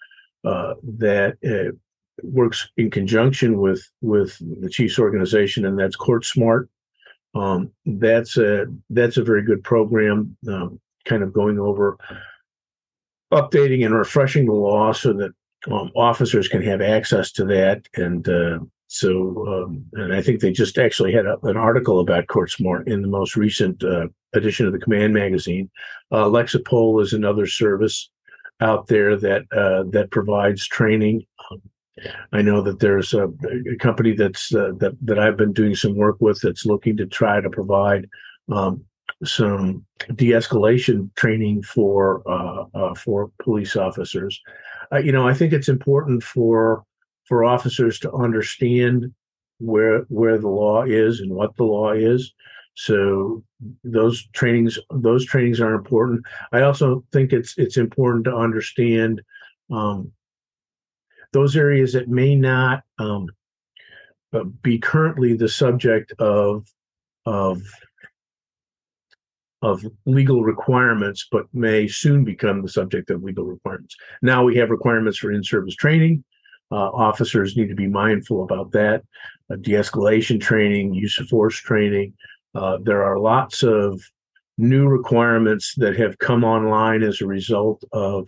uh, 0.43 0.75
that 0.97 1.37
uh, 1.45 1.75
works 2.23 2.69
in 2.77 2.89
conjunction 2.89 3.59
with 3.59 3.87
with 4.01 4.37
the 4.61 4.69
Chiefs 4.69 4.99
organization, 4.99 5.65
and 5.65 5.77
that's 5.77 5.95
Court 5.95 6.25
Smart. 6.25 6.69
Um, 7.35 7.71
that's 7.85 8.37
a 8.37 8.65
that's 8.89 9.17
a 9.17 9.23
very 9.23 9.43
good 9.43 9.63
program, 9.63 10.37
um, 10.47 10.79
kind 11.05 11.21
of 11.21 11.33
going 11.33 11.59
over 11.59 11.97
updating 13.33 13.85
and 13.85 13.93
refreshing 13.93 14.45
the 14.45 14.53
law 14.53 14.93
so 14.93 15.13
that 15.13 15.31
um, 15.71 15.91
officers 15.95 16.47
can 16.47 16.61
have 16.61 16.81
access 16.81 17.31
to 17.33 17.45
that. 17.45 17.87
And 17.95 18.27
uh, 18.29 18.59
so, 18.87 19.45
um, 19.47 19.85
and 19.93 20.13
I 20.13 20.21
think 20.21 20.39
they 20.39 20.51
just 20.51 20.77
actually 20.77 21.11
had 21.11 21.25
a, 21.25 21.37
an 21.43 21.57
article 21.57 21.99
about 21.99 22.27
Court 22.27 22.51
Smart 22.51 22.87
in 22.87 23.01
the 23.01 23.07
most 23.07 23.35
recent 23.35 23.83
uh, 23.83 24.07
edition 24.33 24.65
of 24.65 24.73
the 24.73 24.79
Command 24.79 25.13
magazine. 25.13 25.69
Uh, 26.11 26.25
Lexipol 26.25 27.01
is 27.01 27.13
another 27.13 27.47
service 27.47 28.09
out 28.61 28.87
there 28.87 29.17
that 29.17 29.41
uh, 29.51 29.83
that 29.91 30.11
provides 30.11 30.65
training. 30.65 31.25
I 32.33 32.41
know 32.41 32.61
that 32.61 32.79
there's 32.79 33.13
a, 33.13 33.27
a 33.71 33.77
company 33.79 34.13
that's 34.13 34.53
uh, 34.53 34.71
that 34.79 34.97
that 35.01 35.19
I've 35.19 35.37
been 35.37 35.53
doing 35.53 35.75
some 35.75 35.95
work 35.95 36.17
with 36.19 36.41
that's 36.41 36.65
looking 36.65 36.97
to 36.97 37.05
try 37.05 37.39
to 37.39 37.49
provide 37.49 38.09
um, 38.51 38.83
some 39.23 39.85
de-escalation 40.15 41.13
training 41.15 41.63
for 41.63 42.21
uh, 42.29 42.65
uh, 42.73 42.93
for 42.95 43.31
police 43.41 43.75
officers. 43.75 44.41
You 45.03 45.11
know, 45.11 45.27
I 45.27 45.33
think 45.33 45.53
it's 45.53 45.69
important 45.69 46.23
for 46.23 46.83
for 47.25 47.43
officers 47.43 47.99
to 47.99 48.11
understand 48.11 49.13
where 49.59 50.01
where 50.09 50.37
the 50.37 50.49
law 50.49 50.83
is 50.83 51.21
and 51.21 51.31
what 51.31 51.55
the 51.55 51.63
law 51.63 51.91
is. 51.91 52.33
So 52.75 53.43
those 53.83 54.27
trainings 54.33 54.77
those 54.91 55.25
trainings 55.25 55.61
are 55.61 55.73
important. 55.73 56.25
I 56.51 56.61
also 56.61 57.05
think 57.13 57.31
it's 57.31 57.57
it's 57.57 57.77
important 57.77 58.25
to 58.25 58.35
understand 58.35 59.21
um, 59.71 60.11
those 61.35 61.57
areas 61.57 61.91
that 61.93 62.07
may 62.07 62.33
not 62.33 62.83
um, 62.97 63.27
uh, 64.33 64.45
be 64.63 64.79
currently 64.79 65.35
the 65.35 65.49
subject 65.49 66.13
of 66.19 66.65
of 67.25 67.61
of 69.61 69.83
legal 70.05 70.43
requirements, 70.43 71.27
but 71.31 71.45
may 71.51 71.87
soon 71.87 72.23
become 72.23 72.61
the 72.61 72.69
subject 72.69 73.09
of 73.09 73.23
legal 73.23 73.45
requirements. 73.45 73.95
Now 74.21 74.43
we 74.43 74.55
have 74.57 74.69
requirements 74.69 75.17
for 75.17 75.31
in-service 75.31 75.75
training. 75.75 76.23
Uh, 76.71 76.89
officers 77.07 77.57
need 77.57 77.69
to 77.69 77.75
be 77.75 77.87
mindful 77.87 78.43
about 78.43 78.71
that. 78.71 79.03
Uh, 79.51 79.57
de-escalation 79.57 80.39
training, 80.39 80.93
use 80.93 81.19
of 81.19 81.27
force 81.27 81.57
training. 81.57 82.13
Uh, 82.53 82.77
there 82.81 83.03
are 83.03 83.19
lots 83.19 83.63
of 83.63 84.01
new 84.57 84.87
requirements 84.87 85.73
that 85.77 85.97
have 85.97 86.17
come 86.19 86.43
online 86.43 87.03
as 87.03 87.19
a 87.19 87.27
result 87.27 87.83
of 87.91 88.27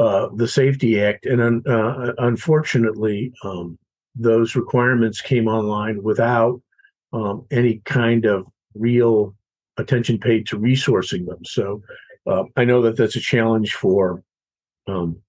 uh, 0.00 0.30
the 0.34 0.48
Safety 0.48 0.98
Act, 0.98 1.26
and 1.26 1.66
uh, 1.68 2.14
unfortunately, 2.18 3.34
um, 3.44 3.78
those 4.14 4.56
requirements 4.56 5.20
came 5.20 5.46
online 5.46 6.02
without 6.02 6.58
um, 7.12 7.44
any 7.50 7.82
kind 7.84 8.24
of 8.24 8.46
real 8.74 9.34
attention 9.76 10.18
paid 10.18 10.46
to 10.46 10.58
resourcing 10.58 11.26
them. 11.26 11.44
So 11.44 11.82
uh, 12.26 12.44
I 12.56 12.64
know 12.64 12.80
that 12.80 12.96
that's 12.96 13.16
a 13.16 13.20
challenge 13.20 13.74
for 13.74 14.22
um, 14.86 15.20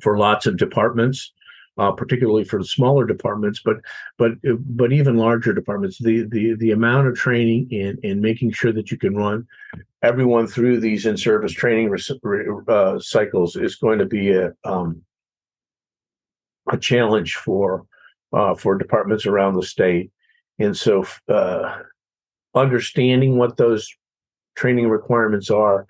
for 0.00 0.16
lots 0.16 0.46
of 0.46 0.56
departments 0.56 1.32
uh, 1.78 1.92
particularly 1.92 2.44
for 2.44 2.58
the 2.58 2.64
smaller 2.64 3.04
departments, 3.04 3.60
but 3.64 3.76
but 4.16 4.32
but 4.42 4.92
even 4.92 5.16
larger 5.16 5.52
departments. 5.52 5.98
The 5.98 6.22
the 6.22 6.54
the 6.54 6.70
amount 6.70 7.08
of 7.08 7.16
training 7.16 7.68
and 7.72 7.98
and 8.02 8.20
making 8.20 8.52
sure 8.52 8.72
that 8.72 8.90
you 8.90 8.96
can 8.96 9.14
run 9.14 9.46
everyone 10.06 10.46
through 10.46 10.78
these 10.78 11.04
in 11.04 11.16
service 11.16 11.52
training 11.52 11.92
uh, 12.68 12.98
cycles 13.00 13.56
is 13.56 13.74
going 13.74 13.98
to 13.98 14.06
be 14.06 14.32
a 14.32 14.52
um, 14.64 15.02
a 16.70 16.78
challenge 16.78 17.34
for 17.34 17.86
uh, 18.32 18.54
for 18.54 18.78
departments 18.78 19.26
around 19.26 19.54
the 19.54 19.62
state, 19.62 20.10
and 20.58 20.76
so 20.76 21.04
uh, 21.28 21.78
understanding 22.54 23.36
what 23.36 23.56
those 23.56 23.88
training 24.54 24.88
requirements 24.88 25.50
are, 25.50 25.86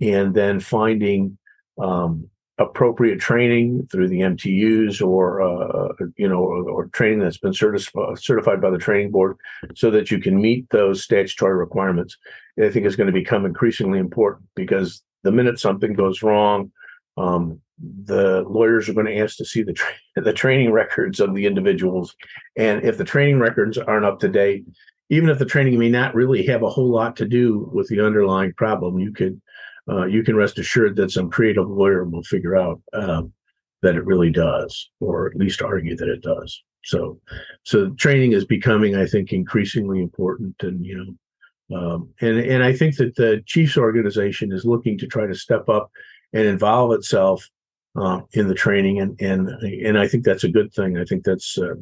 and 0.00 0.32
then 0.34 0.60
finding 0.60 1.36
um, 1.78 2.30
appropriate 2.58 3.20
training 3.20 3.86
through 3.92 4.08
the 4.08 4.20
MTUs 4.20 5.06
or 5.06 5.42
uh, 5.42 5.92
you 6.16 6.28
know 6.28 6.38
or, 6.38 6.70
or, 6.70 6.86
training 6.86 7.18
that's 7.18 7.38
been 7.38 7.52
certified 7.52 8.18
certified 8.18 8.60
by 8.60 8.70
the 8.70 8.78
training 8.78 9.10
board 9.10 9.36
so 9.74 9.90
that 9.90 10.10
you 10.10 10.18
can 10.18 10.40
meet 10.40 10.68
those 10.70 11.02
statutory 11.02 11.54
requirements. 11.54 12.16
I 12.62 12.70
think 12.70 12.86
is 12.86 12.96
going 12.96 13.08
to 13.08 13.12
become 13.12 13.44
increasingly 13.44 13.98
important 13.98 14.46
because 14.54 15.02
the 15.22 15.32
minute 15.32 15.60
something 15.60 15.92
goes 15.92 16.22
wrong 16.22 16.72
um, 17.18 17.60
the 18.04 18.42
lawyers 18.48 18.88
are 18.88 18.94
going 18.94 19.06
to 19.06 19.18
ask 19.18 19.36
to 19.36 19.44
see 19.44 19.62
the 19.62 19.72
tra- 19.74 19.92
the 20.16 20.32
training 20.32 20.72
records 20.72 21.20
of 21.20 21.34
the 21.34 21.46
individuals. 21.46 22.14
And 22.56 22.82
if 22.84 22.96
the 22.96 23.04
training 23.04 23.38
records 23.38 23.76
aren't 23.76 24.06
up 24.06 24.20
to 24.20 24.28
date 24.28 24.64
even 25.08 25.28
if 25.28 25.38
the 25.38 25.44
training 25.44 25.78
may 25.78 25.88
not 25.88 26.14
really 26.14 26.44
have 26.46 26.62
a 26.62 26.68
whole 26.68 26.90
lot 26.90 27.16
to 27.16 27.26
do 27.26 27.70
with 27.72 27.88
the 27.88 28.00
underlying 28.00 28.52
problem 28.54 28.98
you 28.98 29.12
could 29.12 29.40
uh, 29.88 30.06
you 30.06 30.22
can 30.22 30.36
rest 30.36 30.58
assured 30.58 30.96
that 30.96 31.10
some 31.10 31.30
creative 31.30 31.68
lawyer 31.68 32.04
will 32.04 32.22
figure 32.22 32.56
out 32.56 32.80
um, 32.92 33.32
that 33.82 33.96
it 33.96 34.04
really 34.04 34.30
does, 34.30 34.90
or 35.00 35.28
at 35.28 35.36
least 35.36 35.62
argue 35.62 35.96
that 35.96 36.08
it 36.08 36.22
does. 36.22 36.62
So, 36.84 37.20
so 37.64 37.90
training 37.90 38.32
is 38.32 38.44
becoming, 38.44 38.96
I 38.96 39.06
think, 39.06 39.32
increasingly 39.32 40.00
important, 40.00 40.54
and 40.62 40.84
you 40.84 40.96
know, 40.98 41.14
Um, 41.76 42.10
and 42.20 42.38
and 42.38 42.62
I 42.62 42.72
think 42.72 42.96
that 42.96 43.16
the 43.16 43.42
Chiefs 43.44 43.76
organization 43.76 44.52
is 44.52 44.64
looking 44.64 44.98
to 44.98 45.06
try 45.06 45.26
to 45.26 45.34
step 45.34 45.68
up 45.68 45.90
and 46.32 46.46
involve 46.46 46.92
itself 46.92 47.48
uh, 47.96 48.20
in 48.32 48.46
the 48.48 48.54
training, 48.54 49.00
and 49.00 49.20
and 49.20 49.48
and 49.86 49.98
I 49.98 50.06
think 50.08 50.24
that's 50.24 50.44
a 50.44 50.54
good 50.56 50.72
thing. 50.72 50.96
I 50.96 51.04
think 51.04 51.24
that's 51.24 51.58
uh, 51.58 51.74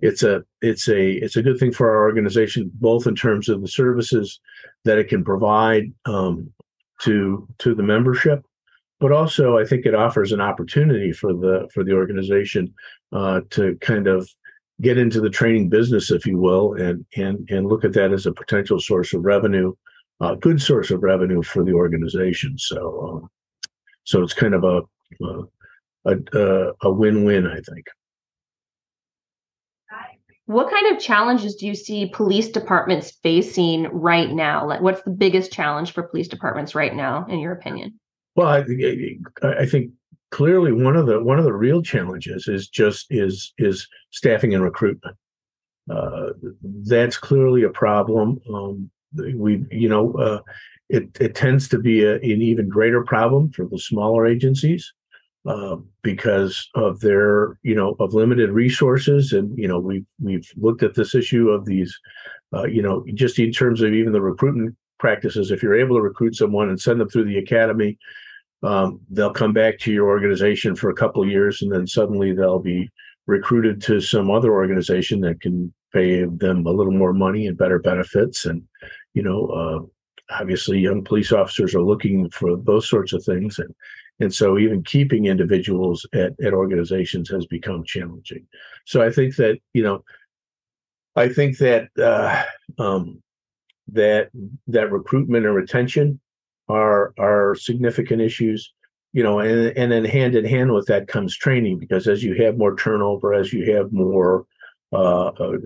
it's 0.00 0.24
a 0.24 0.42
it's 0.60 0.88
a 0.88 1.02
it's 1.24 1.36
a 1.36 1.42
good 1.42 1.58
thing 1.58 1.72
for 1.72 1.88
our 1.88 2.02
organization, 2.02 2.70
both 2.74 3.06
in 3.06 3.14
terms 3.14 3.48
of 3.48 3.60
the 3.60 3.68
services 3.68 4.40
that 4.84 4.98
it 4.98 5.08
can 5.08 5.22
provide 5.22 5.84
um, 6.04 6.52
to 7.02 7.46
to 7.58 7.74
the 7.74 7.82
membership, 7.82 8.44
but 9.00 9.12
also 9.12 9.58
I 9.58 9.64
think 9.64 9.86
it 9.86 9.94
offers 9.94 10.32
an 10.32 10.40
opportunity 10.40 11.12
for 11.12 11.32
the 11.32 11.68
for 11.72 11.84
the 11.84 11.92
organization 11.92 12.72
uh, 13.12 13.40
to 13.50 13.76
kind 13.80 14.06
of 14.06 14.28
get 14.80 14.98
into 14.98 15.20
the 15.20 15.30
training 15.30 15.68
business, 15.68 16.10
if 16.10 16.26
you 16.26 16.38
will, 16.38 16.74
and 16.74 17.04
and 17.16 17.48
and 17.50 17.68
look 17.68 17.84
at 17.84 17.92
that 17.94 18.12
as 18.12 18.26
a 18.26 18.32
potential 18.32 18.80
source 18.80 19.12
of 19.12 19.24
revenue, 19.24 19.72
a 20.20 20.36
good 20.36 20.60
source 20.60 20.90
of 20.90 21.02
revenue 21.02 21.42
for 21.42 21.64
the 21.64 21.72
organization. 21.72 22.56
So, 22.58 22.80
um, 23.08 23.30
so 24.04 24.22
it's 24.22 24.34
kind 24.34 24.54
of 24.54 24.64
a 24.64 24.82
a, 26.04 26.16
a, 26.34 26.72
a 26.82 26.92
win-win, 26.92 27.46
I 27.46 27.60
think. 27.60 27.86
What 30.46 30.70
kind 30.70 30.94
of 30.94 31.00
challenges 31.00 31.54
do 31.54 31.66
you 31.66 31.74
see 31.74 32.10
police 32.12 32.48
departments 32.48 33.12
facing 33.22 33.84
right 33.84 34.30
now? 34.30 34.66
Like, 34.66 34.80
what's 34.80 35.02
the 35.02 35.10
biggest 35.10 35.52
challenge 35.52 35.92
for 35.92 36.02
police 36.02 36.28
departments 36.28 36.74
right 36.74 36.94
now, 36.94 37.26
in 37.28 37.38
your 37.38 37.52
opinion? 37.52 37.98
Well, 38.34 38.48
I, 38.48 38.64
I 39.42 39.66
think 39.66 39.92
clearly 40.30 40.72
one 40.72 40.96
of 40.96 41.06
the 41.06 41.22
one 41.22 41.38
of 41.38 41.44
the 41.44 41.52
real 41.52 41.82
challenges 41.82 42.48
is 42.48 42.68
just 42.68 43.06
is 43.10 43.52
is 43.58 43.86
staffing 44.10 44.54
and 44.54 44.64
recruitment. 44.64 45.16
Uh, 45.90 46.30
that's 46.84 47.16
clearly 47.16 47.62
a 47.62 47.70
problem. 47.70 48.40
Um, 48.52 48.90
we, 49.36 49.64
you 49.70 49.88
know, 49.88 50.12
uh, 50.14 50.40
it 50.88 51.08
it 51.20 51.34
tends 51.34 51.68
to 51.68 51.78
be 51.78 52.02
a, 52.02 52.16
an 52.16 52.42
even 52.42 52.68
greater 52.68 53.04
problem 53.04 53.52
for 53.52 53.66
the 53.66 53.78
smaller 53.78 54.26
agencies 54.26 54.92
uh, 55.46 55.76
because 56.02 56.68
of 56.74 57.00
their, 57.00 57.58
you 57.62 57.74
know, 57.74 57.96
of 57.98 58.14
limited 58.14 58.50
resources. 58.50 59.32
And 59.32 59.56
you 59.58 59.68
know, 59.68 59.78
we've 59.78 60.06
we've 60.20 60.48
looked 60.56 60.82
at 60.82 60.94
this 60.94 61.14
issue 61.14 61.50
of 61.50 61.64
these, 61.64 61.98
uh, 62.54 62.64
you 62.64 62.82
know, 62.82 63.04
just 63.14 63.38
in 63.38 63.52
terms 63.52 63.82
of 63.82 63.92
even 63.92 64.12
the 64.12 64.20
recruitment 64.20 64.76
practices. 64.98 65.50
If 65.50 65.62
you're 65.62 65.78
able 65.78 65.96
to 65.96 66.02
recruit 66.02 66.36
someone 66.36 66.68
and 66.68 66.80
send 66.80 67.00
them 67.00 67.08
through 67.08 67.24
the 67.24 67.38
academy, 67.38 67.98
um, 68.62 69.00
they'll 69.10 69.32
come 69.32 69.52
back 69.52 69.78
to 69.80 69.92
your 69.92 70.08
organization 70.08 70.76
for 70.76 70.90
a 70.90 70.94
couple 70.94 71.26
years 71.26 71.62
and 71.62 71.72
then 71.72 71.86
suddenly 71.86 72.32
they'll 72.32 72.60
be 72.60 72.88
recruited 73.26 73.80
to 73.82 74.00
some 74.00 74.30
other 74.30 74.52
organization 74.52 75.20
that 75.20 75.40
can 75.40 75.72
pay 75.92 76.24
them 76.24 76.66
a 76.66 76.70
little 76.70 76.92
more 76.92 77.12
money 77.12 77.46
and 77.46 77.58
better 77.58 77.78
benefits 77.78 78.46
and 78.46 78.62
you 79.14 79.22
know 79.22 79.46
uh, 79.48 80.34
obviously 80.40 80.78
young 80.78 81.04
police 81.04 81.32
officers 81.32 81.74
are 81.74 81.82
looking 81.82 82.28
for 82.30 82.56
those 82.56 82.88
sorts 82.88 83.12
of 83.12 83.22
things 83.24 83.58
and 83.58 83.74
and 84.20 84.32
so 84.32 84.58
even 84.58 84.84
keeping 84.84 85.26
individuals 85.26 86.06
at, 86.12 86.32
at 86.44 86.52
organizations 86.52 87.28
has 87.30 87.46
become 87.46 87.84
challenging. 87.84 88.46
So 88.84 89.02
i 89.02 89.10
think 89.10 89.36
that 89.36 89.58
you 89.74 89.82
know 89.82 90.04
i 91.16 91.28
think 91.28 91.58
that 91.58 91.88
uh, 91.98 92.44
um, 92.82 93.22
that 93.88 94.30
that 94.68 94.92
recruitment 94.92 95.46
and 95.46 95.54
retention 95.54 96.20
are 96.68 97.12
are 97.18 97.54
significant 97.54 98.22
issues 98.22 98.72
you 99.12 99.22
know 99.22 99.40
and 99.40 99.76
and 99.76 99.92
then 99.92 100.04
hand 100.04 100.34
in 100.34 100.44
hand 100.44 100.72
with 100.72 100.86
that 100.86 101.08
comes 101.08 101.36
training 101.36 101.78
because 101.78 102.08
as 102.08 102.22
you 102.22 102.34
have 102.42 102.56
more 102.56 102.76
turnover 102.76 103.34
as 103.34 103.52
you 103.52 103.74
have 103.74 103.92
more 103.92 104.46
uh, 104.92 105.28
uh, 105.28 105.56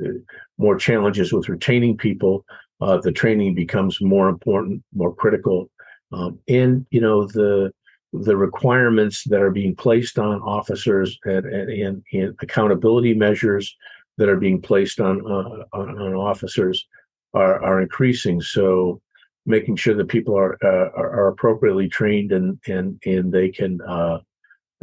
more 0.59 0.77
challenges 0.77 1.33
with 1.33 1.49
retaining 1.49 1.97
people 1.97 2.45
uh, 2.81 2.99
the 2.99 3.13
training 3.13 3.55
becomes 3.55 4.01
more 4.01 4.29
important 4.29 4.83
more 4.95 5.15
critical. 5.15 5.71
Um, 6.13 6.39
and 6.49 6.87
you 6.91 7.01
know 7.01 7.27
the 7.27 7.73
the 8.13 8.37
requirements 8.37 9.25
that 9.25 9.43
are 9.43 9.51
being 9.51 9.75
placed 9.75 10.19
on 10.19 10.41
officers 10.43 11.19
and, 11.25 11.47
and, 11.47 12.03
and 12.13 12.35
accountability 12.41 13.15
measures 13.15 13.77
that 14.17 14.29
are 14.29 14.39
being 14.39 14.61
placed 14.61 15.01
on, 15.01 15.21
uh, 15.21 15.65
on, 15.77 15.99
on 15.99 16.15
officers 16.15 16.87
are, 17.35 17.63
are 17.63 17.83
increasing 17.83 18.41
so 18.41 19.01
making 19.47 19.77
sure 19.77 19.95
that 19.95 20.09
people 20.09 20.37
are 20.37 20.59
uh, 20.63 20.91
are, 20.97 21.29
appropriately 21.29 21.89
trained 21.89 22.33
and 22.33 22.59
and 22.67 23.01
and 23.07 23.33
they 23.33 23.49
can 23.49 23.81
uh, 23.83 24.19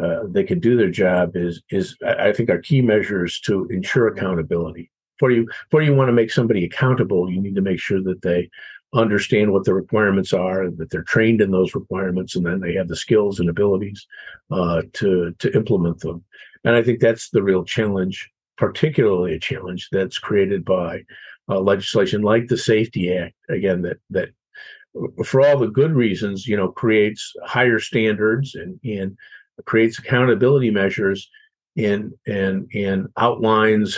uh, 0.02 0.24
they 0.30 0.44
can 0.44 0.60
do 0.60 0.78
their 0.78 0.90
job 0.90 1.36
is 1.36 1.62
is 1.70 1.96
I 2.06 2.32
think 2.32 2.50
are 2.50 2.60
key 2.60 2.82
measures 2.82 3.40
to 3.42 3.68
ensure 3.68 4.08
accountability. 4.08 4.90
For 5.20 5.30
you, 5.30 5.48
for 5.70 5.82
you 5.82 5.94
want 5.94 6.10
to 6.10 6.14
make 6.14 6.32
somebody 6.32 6.66
accountable, 6.66 7.30
you 7.30 7.40
need 7.40 7.56
to 7.56 7.62
make 7.62 7.80
sure 7.80 8.02
that 8.02 8.22
they 8.22 8.50
understand 8.94 9.52
what 9.52 9.66
the 9.66 9.74
requirements 9.74 10.34
are, 10.34 10.70
that 10.72 10.90
they're 10.90 11.04
trained 11.04 11.42
in 11.42 11.52
those 11.52 11.76
requirements, 11.76 12.36
and 12.36 12.46
then 12.46 12.60
they 12.60 12.74
have 12.74 12.88
the 12.88 12.96
skills 12.96 13.40
and 13.40 13.50
abilities 13.50 14.06
uh, 14.52 14.82
to 14.94 15.34
to 15.40 15.56
implement 15.56 16.00
them. 16.00 16.24
And 16.64 16.76
I 16.76 16.84
think 16.84 17.00
that's 17.00 17.30
the 17.30 17.44
real 17.44 17.66
challenge, 17.66 18.30
particularly 18.58 19.34
a 19.34 19.40
challenge 19.40 19.90
that's 19.92 20.20
created 20.20 20.64
by 20.64 21.04
uh, 21.50 21.60
legislation 21.60 22.22
like 22.22 22.48
the 22.48 22.58
Safety 22.58 23.16
Act, 23.16 23.36
again 23.50 23.82
that 23.82 23.98
that 24.12 24.30
for 25.26 25.42
all 25.42 25.58
the 25.58 25.68
good 25.68 25.92
reasons, 25.92 26.48
you 26.48 26.56
know, 26.56 26.70
creates 26.70 27.34
higher 27.46 27.80
standards 27.80 28.56
and 28.56 28.80
and 28.84 29.18
creates 29.66 30.00
accountability 30.00 30.70
measures 30.70 31.30
and 31.78 32.14
and 32.28 32.70
and 32.74 33.08
outlines 33.18 33.98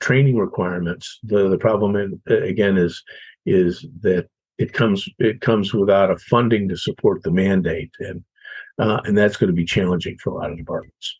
training 0.00 0.36
requirements. 0.36 1.20
The 1.22 1.48
the 1.48 1.58
problem 1.58 1.96
in, 1.96 2.20
again 2.26 2.76
is 2.76 3.02
is 3.46 3.86
that 4.00 4.28
it 4.58 4.72
comes 4.72 5.08
it 5.18 5.40
comes 5.40 5.74
without 5.74 6.10
a 6.10 6.16
funding 6.16 6.68
to 6.68 6.76
support 6.76 7.22
the 7.22 7.30
mandate 7.30 7.90
and 7.98 8.22
uh, 8.78 9.00
and 9.04 9.16
that's 9.16 9.36
going 9.36 9.48
to 9.48 9.54
be 9.54 9.64
challenging 9.64 10.16
for 10.22 10.30
a 10.30 10.34
lot 10.34 10.50
of 10.50 10.56
departments. 10.56 11.18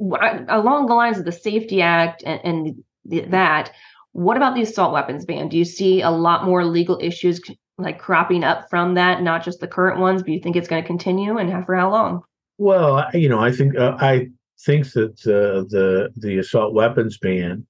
Along 0.00 0.86
the 0.86 0.94
lines 0.94 1.18
of 1.18 1.24
the 1.24 1.32
Safety 1.32 1.80
Act 1.82 2.22
and, 2.24 2.40
and 2.44 3.30
that, 3.30 3.72
what 4.12 4.36
about 4.36 4.54
the 4.54 4.62
assault 4.62 4.92
weapons 4.92 5.24
ban? 5.24 5.48
Do 5.48 5.58
you 5.58 5.64
see 5.64 6.00
a 6.00 6.10
lot 6.10 6.44
more 6.44 6.64
legal 6.64 6.98
issues 7.00 7.40
like 7.78 7.98
cropping 7.98 8.44
up 8.44 8.68
from 8.70 8.94
that, 8.94 9.22
not 9.22 9.44
just 9.44 9.60
the 9.60 9.68
current 9.68 10.00
ones, 10.00 10.22
but 10.22 10.32
you 10.32 10.40
think 10.40 10.56
it's 10.56 10.68
going 10.68 10.82
to 10.82 10.86
continue 10.86 11.36
and 11.36 11.64
for 11.66 11.76
how 11.76 11.90
long? 11.90 12.22
Well, 12.58 13.06
you 13.12 13.28
know, 13.28 13.40
I 13.40 13.52
think 13.52 13.76
uh, 13.76 13.96
I 13.98 14.28
think 14.64 14.92
that 14.92 15.18
uh, 15.26 15.66
the 15.68 16.10
the 16.16 16.38
assault 16.38 16.72
weapons 16.72 17.18
ban 17.18 17.66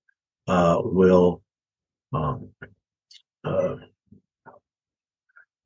uh, 0.47 0.79
will 0.83 1.43
um, 2.13 2.49
uh, 3.45 3.77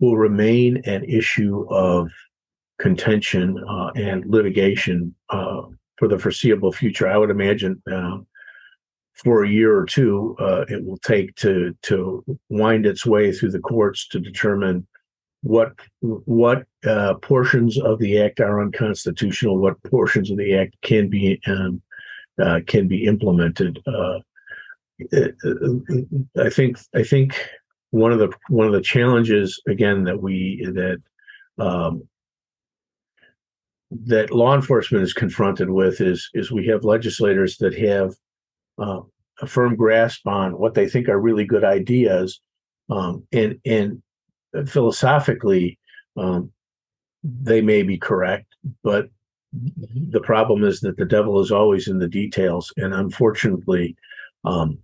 will 0.01 0.17
remain 0.17 0.83
an 0.85 1.05
issue 1.05 1.67
of 1.71 2.11
contention 2.79 3.63
uh, 3.69 3.91
and 3.97 4.25
litigation 4.27 5.15
uh, 5.31 5.63
for 5.97 6.09
the 6.09 6.19
foreseeable 6.19 6.73
future. 6.73 7.09
I 7.09 7.17
would 7.17 7.31
imagine 7.31 7.83
for 9.19 9.43
a 9.43 9.49
year 9.49 9.77
or 9.77 9.85
two 9.85 10.37
uh, 10.39 10.65
it 10.69 10.85
will 10.85 10.99
take 10.99 11.35
to 11.37 11.77
to 11.83 12.25
wind 12.49 12.87
its 12.87 13.05
way 13.05 13.33
through 13.33 13.51
the 13.51 13.59
courts 13.59 14.07
to 14.09 14.21
determine 14.21 14.87
what 15.43 15.73
what 16.01 16.65
uh, 16.87 17.15
portions 17.15 17.79
of 17.79 17.99
the 17.99 18.21
act 18.21 18.41
are 18.41 18.61
unconstitutional, 18.61 19.59
what 19.59 19.83
portions 19.85 20.31
of 20.31 20.37
the 20.37 20.55
act 20.57 20.77
can 20.83 21.09
be 21.09 21.41
um, 21.47 21.83
uh, 22.41 22.61
can 22.67 22.87
be 22.87 23.05
implemented. 23.05 23.81
Uh, 23.87 24.19
I 26.39 26.51
think 26.51 26.79
I 26.95 27.03
think 27.03 27.35
one 27.91 28.13
of 28.13 28.19
the 28.19 28.31
one 28.49 28.67
of 28.67 28.73
the 28.73 28.81
challenges 28.83 29.61
again 29.67 30.05
that 30.05 30.23
we 30.23 30.67
that 30.75 30.99
um, 31.59 32.07
that 33.91 34.31
law 34.31 34.55
enforcement 34.55 35.03
is 35.03 35.13
confronted 35.13 35.71
with 35.71 36.01
is 36.01 36.29
is 36.35 36.51
we 36.51 36.67
have 36.67 36.85
legislators 36.85 37.57
that 37.59 37.75
have 37.75 38.15
uh, 38.79 39.01
a 39.41 39.47
firm 39.47 39.77
grasp 39.77 40.27
on 40.27 40.59
what 40.59 40.75
they 40.75 40.89
think 40.89 41.09
are 41.09 41.21
really 41.21 41.45
good 41.45 41.65
ideas, 41.65 42.41
um, 42.91 43.27
and 43.33 43.59
and 43.65 44.03
philosophically, 44.67 45.79
um, 46.17 46.51
they 47.23 47.61
may 47.61 47.83
be 47.83 47.97
correct, 47.97 48.47
but 48.83 49.09
the 50.11 50.21
problem 50.21 50.63
is 50.63 50.81
that 50.81 50.99
the 50.99 51.07
devil 51.07 51.41
is 51.41 51.51
always 51.51 51.89
in 51.89 51.99
the 51.99 52.09
details, 52.09 52.73
and 52.77 52.93
unfortunately, 52.93 53.97
um, 54.45 54.79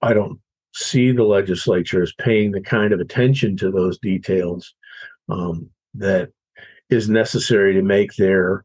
I 0.00 0.14
don't 0.14 0.40
see 0.74 1.12
the 1.12 1.24
legislature 1.24 2.02
as 2.02 2.12
paying 2.14 2.50
the 2.50 2.60
kind 2.60 2.92
of 2.92 3.00
attention 3.00 3.56
to 3.56 3.70
those 3.70 3.98
details 3.98 4.74
um, 5.28 5.68
that 5.94 6.30
is 6.90 7.08
necessary 7.08 7.74
to 7.74 7.82
make 7.82 8.14
their 8.14 8.64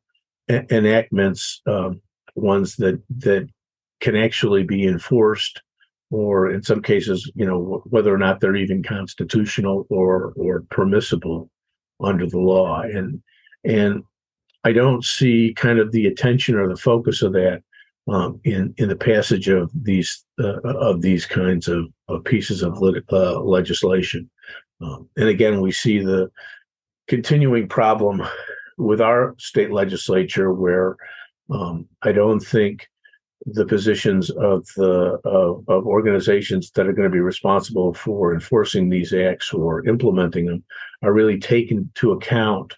enactments 0.50 1.62
um, 1.68 2.02
ones 2.36 2.76
that 2.78 3.02
that 3.18 3.48
can 4.00 4.16
actually 4.16 4.64
be 4.64 4.86
enforced 4.86 5.62
or 6.12 6.52
in 6.52 6.64
some 6.64 6.82
cases 6.82 7.30
you 7.36 7.46
know 7.46 7.82
whether 7.90 8.14
or 8.14 8.18
not 8.18 8.40
they're 8.40 8.56
even 8.56 8.84
constitutional 8.84 9.86
or 9.90 10.34
or 10.38 10.64
permissible 10.70 11.50
under 12.02 12.28
the 12.28 12.40
law. 12.40 12.82
And 12.82 13.22
and 13.66 14.04
i 14.64 14.72
don't 14.72 15.04
see 15.04 15.54
kind 15.56 15.80
of 15.80 15.92
the 15.92 16.06
attention 16.06 16.56
or 16.56 16.68
the 16.68 16.78
focus 16.78 17.22
of 17.22 17.34
that 17.34 17.62
um, 18.08 18.40
in 18.44 18.74
in 18.78 18.90
the 18.90 18.96
passage 18.96 19.50
of 19.50 19.72
these 19.74 20.24
uh, 20.40 20.60
of 20.62 21.02
these 21.02 21.26
kinds 21.26 21.68
of, 21.68 21.86
of 22.08 22.24
pieces 22.24 22.64
of 22.64 22.80
lit- 22.80 23.04
uh, 23.12 23.40
legislation. 23.42 24.30
Um, 24.82 25.10
and 25.18 25.28
again, 25.28 25.62
we 25.62 25.72
see 25.72 26.00
the 26.00 26.32
continuing 27.08 27.68
problem 27.68 28.22
with 28.78 29.02
our 29.02 29.36
state 29.40 29.72
legislature, 29.72 30.54
where 30.54 30.96
um, 31.50 31.88
I 32.04 32.12
don't 32.12 32.40
think 32.40 32.88
the 33.46 33.66
positions 33.66 34.30
of 34.30 34.66
the 34.76 35.20
of, 35.24 35.64
of 35.68 35.86
organizations 35.86 36.72
that 36.72 36.88
are 36.88 36.94
going 36.94 37.10
to 37.10 37.14
be 37.14 37.20
responsible 37.20 37.94
for 37.94 38.34
enforcing 38.34 38.90
these 38.90 39.14
acts 39.14 39.54
or 39.54 39.86
implementing 39.88 40.46
them 40.46 40.64
are 41.02 41.14
really 41.14 41.40
taken 41.40 41.90
to 41.96 42.12
account 42.12 42.74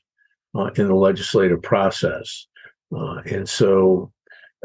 uh, 0.55 0.69
in 0.75 0.87
the 0.87 0.95
legislative 0.95 1.61
process. 1.61 2.47
Uh, 2.95 3.17
and 3.25 3.47
so 3.47 4.11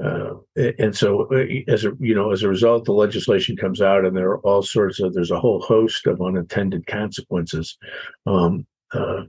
uh, 0.02 0.34
and 0.56 0.96
so 0.96 1.28
uh, 1.32 1.44
as 1.72 1.84
a 1.84 1.92
you 2.00 2.14
know 2.14 2.32
as 2.32 2.42
a 2.42 2.48
result 2.48 2.84
the 2.84 2.92
legislation 2.92 3.56
comes 3.56 3.80
out 3.80 4.04
and 4.04 4.16
there 4.16 4.30
are 4.30 4.40
all 4.40 4.62
sorts 4.62 5.00
of 5.00 5.14
there's 5.14 5.30
a 5.30 5.38
whole 5.38 5.60
host 5.60 6.06
of 6.06 6.20
unintended 6.20 6.84
consequences 6.86 7.78
um, 8.26 8.66
uh, 8.92 9.22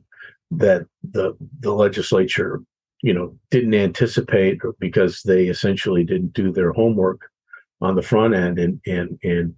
that 0.49 0.85
the 1.11 1.35
the 1.59 1.71
legislature 1.71 2.61
you 3.03 3.13
know 3.13 3.35
didn't 3.51 3.75
anticipate 3.75 4.59
because 4.79 5.21
they 5.21 5.45
essentially 5.45 6.03
didn't 6.03 6.33
do 6.33 6.51
their 6.51 6.71
homework 6.71 7.21
on 7.81 7.95
the 7.95 8.01
front 8.01 8.33
end 8.33 8.57
and 8.57 8.81
and 8.87 9.19
and 9.23 9.55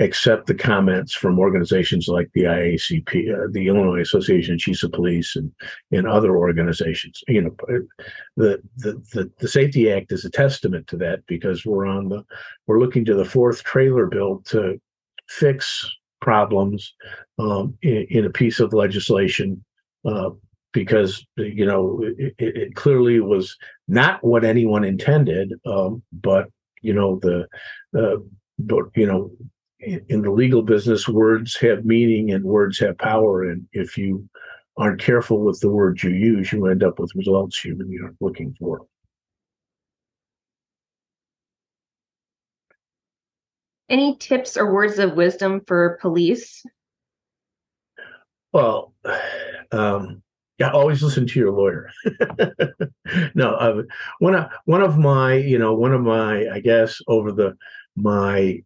accept 0.00 0.46
the 0.46 0.54
comments 0.54 1.12
from 1.12 1.38
organizations 1.38 2.06
like 2.06 2.30
the 2.32 2.44
IACP, 2.44 3.34
uh, 3.34 3.48
the 3.50 3.66
Illinois 3.66 4.00
Association 4.00 4.54
of 4.54 4.60
Chiefs 4.60 4.82
of 4.84 4.92
Police, 4.92 5.34
and 5.34 5.50
and 5.90 6.06
other 6.06 6.36
organizations. 6.36 7.22
You 7.26 7.42
know, 7.42 7.56
the, 8.36 8.62
the 8.76 9.02
the 9.12 9.30
the 9.38 9.48
Safety 9.48 9.90
Act 9.90 10.12
is 10.12 10.24
a 10.24 10.30
testament 10.30 10.86
to 10.88 10.96
that 10.98 11.26
because 11.26 11.64
we're 11.64 11.86
on 11.86 12.08
the 12.08 12.24
we're 12.66 12.80
looking 12.80 13.04
to 13.06 13.14
the 13.14 13.24
fourth 13.24 13.64
trailer 13.64 14.06
bill 14.06 14.42
to 14.46 14.80
fix 15.28 15.84
problems 16.20 16.94
um, 17.38 17.76
in, 17.82 18.06
in, 18.10 18.24
a 18.24 18.30
piece 18.30 18.60
of 18.60 18.72
legislation. 18.72 19.64
Uh, 20.04 20.30
because 20.72 21.26
you 21.36 21.64
know 21.64 22.00
it, 22.18 22.34
it, 22.38 22.74
clearly 22.74 23.20
was 23.20 23.56
not 23.88 24.22
what 24.22 24.44
anyone 24.44 24.84
intended, 24.84 25.52
um, 25.66 26.02
but 26.12 26.48
you 26.82 26.92
know 26.92 27.18
the 27.20 27.48
uh, 27.98 28.16
but 28.58 28.84
you 28.94 29.06
know 29.06 29.30
in 29.80 30.22
the 30.22 30.30
legal 30.30 30.62
business, 30.62 31.08
words 31.08 31.56
have 31.56 31.84
meaning 31.84 32.32
and 32.32 32.44
words 32.44 32.78
have 32.80 32.98
power. 32.98 33.48
And 33.48 33.66
if 33.72 33.96
you 33.96 34.28
aren't 34.76 35.00
careful 35.00 35.40
with 35.40 35.60
the 35.60 35.70
words 35.70 36.02
you 36.02 36.10
use, 36.10 36.52
you 36.52 36.66
end 36.66 36.82
up 36.82 36.98
with 36.98 37.12
results 37.14 37.64
you 37.64 37.76
really 37.76 37.98
aren't 38.02 38.20
looking 38.20 38.54
for. 38.58 38.86
Any 43.88 44.16
tips 44.16 44.56
or 44.56 44.72
words 44.72 44.98
of 44.98 45.14
wisdom 45.14 45.62
for 45.66 45.98
police? 46.02 46.62
Well, 48.52 48.92
um, 49.72 50.22
yeah, 50.58 50.70
always 50.70 51.02
listen 51.02 51.26
to 51.26 51.38
your 51.38 51.52
lawyer. 51.52 51.90
no, 53.34 53.54
uh, 53.54 53.82
one 54.18 54.34
of 54.34 54.50
one 54.64 54.82
of 54.82 54.98
my, 54.98 55.34
you 55.34 55.58
know, 55.58 55.72
one 55.72 55.94
of 55.94 56.02
my, 56.02 56.48
I 56.48 56.60
guess, 56.60 57.00
over 57.06 57.32
the 57.32 57.56
my 57.96 58.62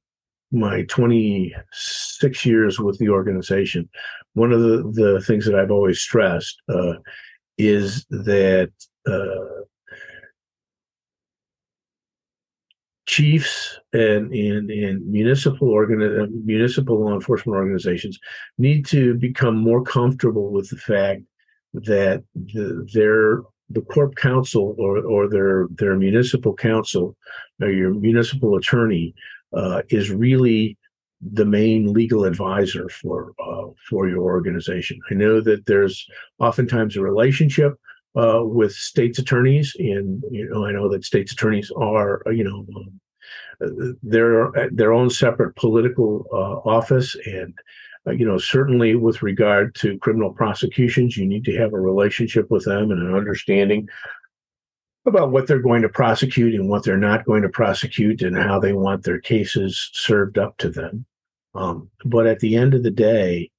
my 0.53 0.83
26 0.83 2.47
years 2.47 2.79
with 2.79 2.99
the 2.99 3.09
organization, 3.09 3.89
one 4.35 4.53
of 4.53 4.61
the, 4.61 4.91
the 4.93 5.21
things 5.23 5.47
that 5.47 5.55
I've 5.55 5.71
always 5.71 6.01
stressed 6.01 6.61
uh, 6.69 6.95
is 7.59 8.05
that 8.11 8.71
uh, 9.07 9.63
chiefs 13.07 13.79
and, 13.93 14.33
and, 14.33 14.71
and 14.71 15.07
municipal 15.07 15.69
organ, 15.69 16.43
municipal 16.45 17.01
law 17.01 17.15
enforcement 17.15 17.57
organizations 17.57 18.19
need 18.59 18.87
to 18.87 19.15
become 19.15 19.57
more 19.57 19.83
comfortable 19.83 20.53
with 20.53 20.69
the 20.71 20.77
fact 20.77 21.23
that 21.75 22.23
the, 22.35 22.87
their 22.93 23.43
the 23.71 23.81
corp 23.81 24.15
counsel 24.17 24.75
or, 24.79 24.99
or 24.99 25.29
their 25.29 25.67
their 25.71 25.97
municipal 25.97 26.55
counsel 26.55 27.17
or 27.61 27.71
your 27.71 27.95
municipal 27.95 28.57
attorney 28.57 29.15
uh, 29.55 29.83
is 29.91 30.11
really 30.11 30.77
the 31.21 31.45
main 31.45 31.93
legal 31.93 32.25
advisor 32.25 32.89
for 32.89 33.33
uh, 33.39 33.69
for 33.89 34.09
your 34.09 34.23
organization. 34.23 34.99
I 35.11 35.15
know 35.15 35.41
that 35.41 35.67
there's 35.67 36.07
oftentimes 36.39 36.97
a 36.97 37.03
relationship 37.03 37.75
uh, 38.17 38.41
with 38.43 38.73
states 38.73 39.19
attorneys, 39.19 39.75
and 39.79 40.23
you 40.31 40.49
know 40.49 40.67
I 40.67 40.73
know 40.73 40.89
that 40.91 41.05
states 41.05 41.33
attorneys 41.33 41.71
are 41.77 42.23
you 42.33 42.45
know 42.45 42.67
um, 42.77 43.97
their 44.03 44.51
their 44.73 44.93
own 44.93 45.11
separate 45.11 45.55
political 45.57 46.27
uh, 46.33 46.69
office, 46.69 47.17
and 47.25 47.55
uh, 48.07 48.11
you 48.11 48.27
know 48.27 48.39
certainly 48.39 48.97
with 48.97 49.23
regard 49.23 49.75
to 49.77 49.99
criminal 49.99 50.33
prosecutions, 50.33 51.17
you 51.17 51.27
need 51.27 51.45
to 51.45 51.57
have 51.57 51.73
a 51.73 51.81
relationship 51.81 52.51
with 52.51 52.65
them 52.65 52.91
and 52.91 53.01
an 53.01 53.15
understanding 53.15 53.89
about 55.07 55.33
what 55.33 55.47
they're 55.47 55.59
going 55.59 55.83
to 55.83 55.89
prosecute 55.89 56.55
and 56.55 56.69
what 56.69 56.85
they're 56.85 56.97
not 56.97 57.25
going 57.25 57.43
to 57.43 57.49
prosecute 57.49 58.23
and 58.23 58.37
how 58.37 58.59
they 58.59 58.73
want 58.73 59.03
their 59.03 59.21
cases 59.21 59.91
served 59.93 60.39
up 60.39 60.57
to 60.59 60.71
them. 60.71 61.05
Um, 61.55 61.91
but 62.05 62.27
at 62.27 62.41
the 62.41 62.57
end 62.57 62.75
of 62.75 62.83
the 62.83 62.91
day, 62.91 63.51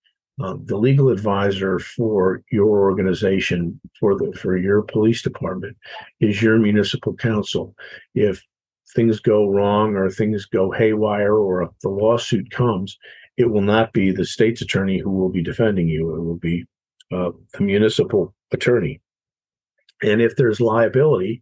um, 0.42 0.66
the 0.66 0.78
legal 0.78 1.10
advisor 1.10 1.78
for 1.80 2.42
your 2.52 2.82
organization, 2.82 3.80
for 4.00 4.18
the 4.18 4.34
for 4.34 4.58
your 4.58 4.82
police 4.82 5.22
department, 5.22 5.78
is 6.20 6.42
your 6.42 6.58
municipal 6.58 7.14
counsel. 7.14 7.76
If 8.16 8.44
things 8.96 9.20
go 9.20 9.48
wrong 9.48 9.96
or 9.96 10.10
things 10.10 10.46
go 10.46 10.72
haywire 10.72 11.36
or 11.36 11.62
if 11.64 11.70
the 11.82 11.90
lawsuit 11.90 12.50
comes, 12.50 12.98
it 13.38 13.52
will 13.52 13.62
not 13.62 13.94
be 13.94 14.12
the 14.12 14.26
state's 14.26 14.62
attorney 14.62 15.00
who 15.00 15.12
will 15.12 15.30
be 15.30 15.44
defending 15.44 15.88
you. 15.88 16.16
It 16.16 16.22
will 16.22 16.38
be 16.38 16.66
uh, 17.12 17.32
the 17.54 17.62
municipal 17.62 18.34
attorney. 18.52 19.02
And 20.04 20.22
if 20.22 20.36
there's 20.36 20.60
liability 20.60 21.42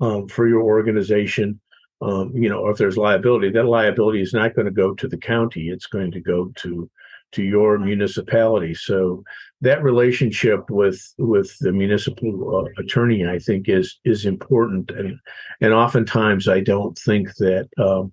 um, 0.00 0.28
for 0.28 0.48
your 0.48 0.62
organization, 0.62 1.60
um, 2.00 2.32
you 2.34 2.48
know, 2.48 2.68
if 2.68 2.78
there's 2.78 2.96
liability, 2.96 3.50
that 3.50 3.64
liability 3.66 4.20
is 4.20 4.34
not 4.34 4.54
going 4.54 4.66
to 4.66 4.72
go 4.72 4.94
to 4.94 5.06
the 5.06 5.16
county; 5.16 5.68
it's 5.68 5.86
going 5.86 6.10
to 6.10 6.20
go 6.20 6.52
to 6.56 6.90
to 7.32 7.42
your 7.42 7.78
municipality. 7.78 8.74
So 8.74 9.24
that 9.60 9.82
relationship 9.82 10.68
with 10.68 11.00
with 11.18 11.56
the 11.60 11.72
municipal 11.72 12.56
uh, 12.56 12.82
attorney, 12.82 13.26
I 13.26 13.38
think, 13.38 13.68
is 13.68 14.00
is 14.04 14.26
important. 14.26 14.90
And 14.90 15.18
and 15.60 15.72
oftentimes, 15.72 16.48
I 16.48 16.60
don't 16.60 16.98
think 16.98 17.34
that 17.36 17.68
um, 17.78 18.12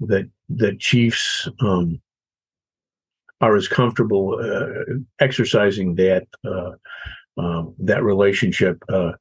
that 0.00 0.30
that 0.50 0.78
chiefs 0.78 1.48
um, 1.60 2.00
are 3.40 3.56
as 3.56 3.68
comfortable 3.68 4.38
uh, 4.40 4.94
exercising 5.18 5.96
that 5.96 6.26
uh, 6.44 6.72
um, 7.36 7.74
that 7.78 8.04
relationship 8.04 8.82
uh, 8.88 9.12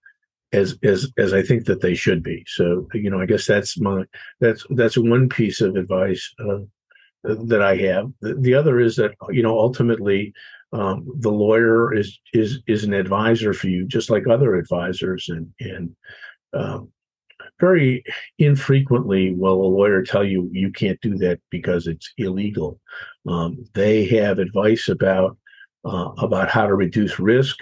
as 0.53 0.77
as 0.83 1.11
as 1.17 1.33
I 1.33 1.41
think 1.41 1.65
that 1.65 1.81
they 1.81 1.95
should 1.95 2.23
be. 2.23 2.45
So 2.47 2.87
you 2.93 3.09
know, 3.09 3.19
I 3.19 3.25
guess 3.25 3.45
that's 3.45 3.77
my 3.79 4.03
that's 4.39 4.65
that's 4.69 4.97
one 4.97 5.27
piece 5.27 5.59
of 5.59 5.75
advice 5.75 6.33
uh, 6.39 6.59
that 7.23 7.61
I 7.61 7.75
have. 7.77 8.11
The, 8.21 8.35
the, 8.35 8.53
other 8.53 8.79
is 8.79 8.95
that 8.97 9.11
you 9.29 9.43
know 9.43 9.59
ultimately 9.59 10.33
um, 10.71 11.05
the 11.19 11.31
lawyer 11.31 11.93
is 11.93 12.19
is 12.33 12.59
is 12.67 12.83
an 12.83 12.93
advisor 12.93 13.53
for 13.53 13.67
you, 13.67 13.85
just 13.85 14.09
like 14.09 14.27
other 14.27 14.55
advisors, 14.55 15.27
and 15.27 15.51
and 15.59 15.95
um, 16.53 16.91
very 17.59 18.03
infrequently 18.39 19.33
will 19.33 19.61
a 19.63 19.73
lawyer 19.77 20.03
tell 20.03 20.23
you 20.23 20.49
you 20.51 20.71
can't 20.71 21.01
do 21.01 21.17
that 21.17 21.39
because 21.49 21.87
it's 21.87 22.13
illegal. 22.17 22.79
Um, 23.27 23.65
they 23.73 24.05
have 24.07 24.39
advice 24.39 24.87
about 24.87 25.37
uh, 25.85 26.11
about 26.17 26.49
how 26.49 26.67
to 26.67 26.75
reduce 26.75 27.19
risk, 27.19 27.59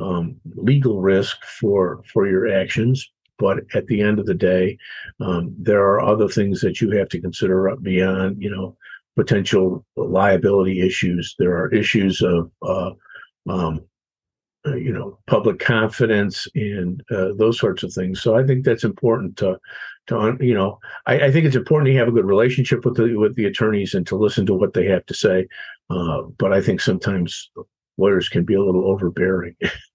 um, 0.00 0.36
legal 0.56 1.00
risk 1.00 1.44
for 1.44 2.02
for 2.12 2.26
your 2.28 2.48
actions. 2.48 3.10
But 3.38 3.58
at 3.74 3.86
the 3.86 4.00
end 4.00 4.18
of 4.18 4.26
the 4.26 4.34
day, 4.34 4.76
um, 5.20 5.54
there 5.56 5.82
are 5.82 6.00
other 6.00 6.28
things 6.28 6.60
that 6.60 6.80
you 6.80 6.90
have 6.90 7.08
to 7.10 7.20
consider 7.20 7.74
beyond, 7.80 8.42
you 8.42 8.50
know, 8.50 8.76
potential 9.18 9.84
liability 9.96 10.80
issues. 10.80 11.34
There 11.38 11.56
are 11.56 11.72
issues 11.72 12.20
of, 12.20 12.50
uh, 12.62 12.90
um, 13.48 13.80
uh, 14.66 14.74
you 14.74 14.92
know, 14.92 15.18
public 15.26 15.60
confidence 15.60 16.46
and 16.54 17.02
uh, 17.10 17.28
those 17.36 17.58
sorts 17.58 17.82
of 17.82 17.92
things. 17.92 18.20
So 18.20 18.36
I 18.36 18.44
think 18.44 18.64
that's 18.64 18.84
important 18.84 19.36
to, 19.38 19.58
to 20.08 20.36
you 20.40 20.54
know, 20.54 20.78
I, 21.06 21.26
I, 21.26 21.32
think 21.32 21.46
it's 21.46 21.56
important 21.56 21.86
to 21.86 21.98
have 21.98 22.08
a 22.08 22.12
good 22.12 22.24
relationship 22.24 22.84
with 22.84 22.96
the 22.96 23.16
with 23.16 23.36
the 23.36 23.44
attorneys 23.44 23.94
and 23.94 24.06
to 24.08 24.16
listen 24.16 24.46
to 24.46 24.54
what 24.54 24.74
they 24.74 24.86
have 24.86 25.06
to 25.06 25.14
say. 25.14 25.46
Uh, 25.90 26.22
but 26.38 26.52
I 26.52 26.60
think 26.60 26.80
sometimes 26.80 27.50
lawyers 27.98 28.28
can 28.28 28.44
be 28.44 28.54
a 28.54 28.62
little 28.62 28.88
overbearing. 28.90 29.54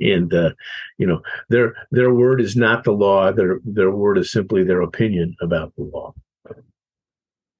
and 0.00 0.32
uh, 0.34 0.50
you 0.98 1.06
know 1.06 1.20
their 1.48 1.74
their 1.90 2.12
word 2.12 2.40
is 2.40 2.56
not 2.56 2.84
the 2.84 2.92
law 2.92 3.32
their 3.32 3.60
their 3.64 3.90
word 3.90 4.18
is 4.18 4.32
simply 4.32 4.64
their 4.64 4.82
opinion 4.82 5.34
about 5.40 5.74
the 5.76 5.82
law 5.82 6.12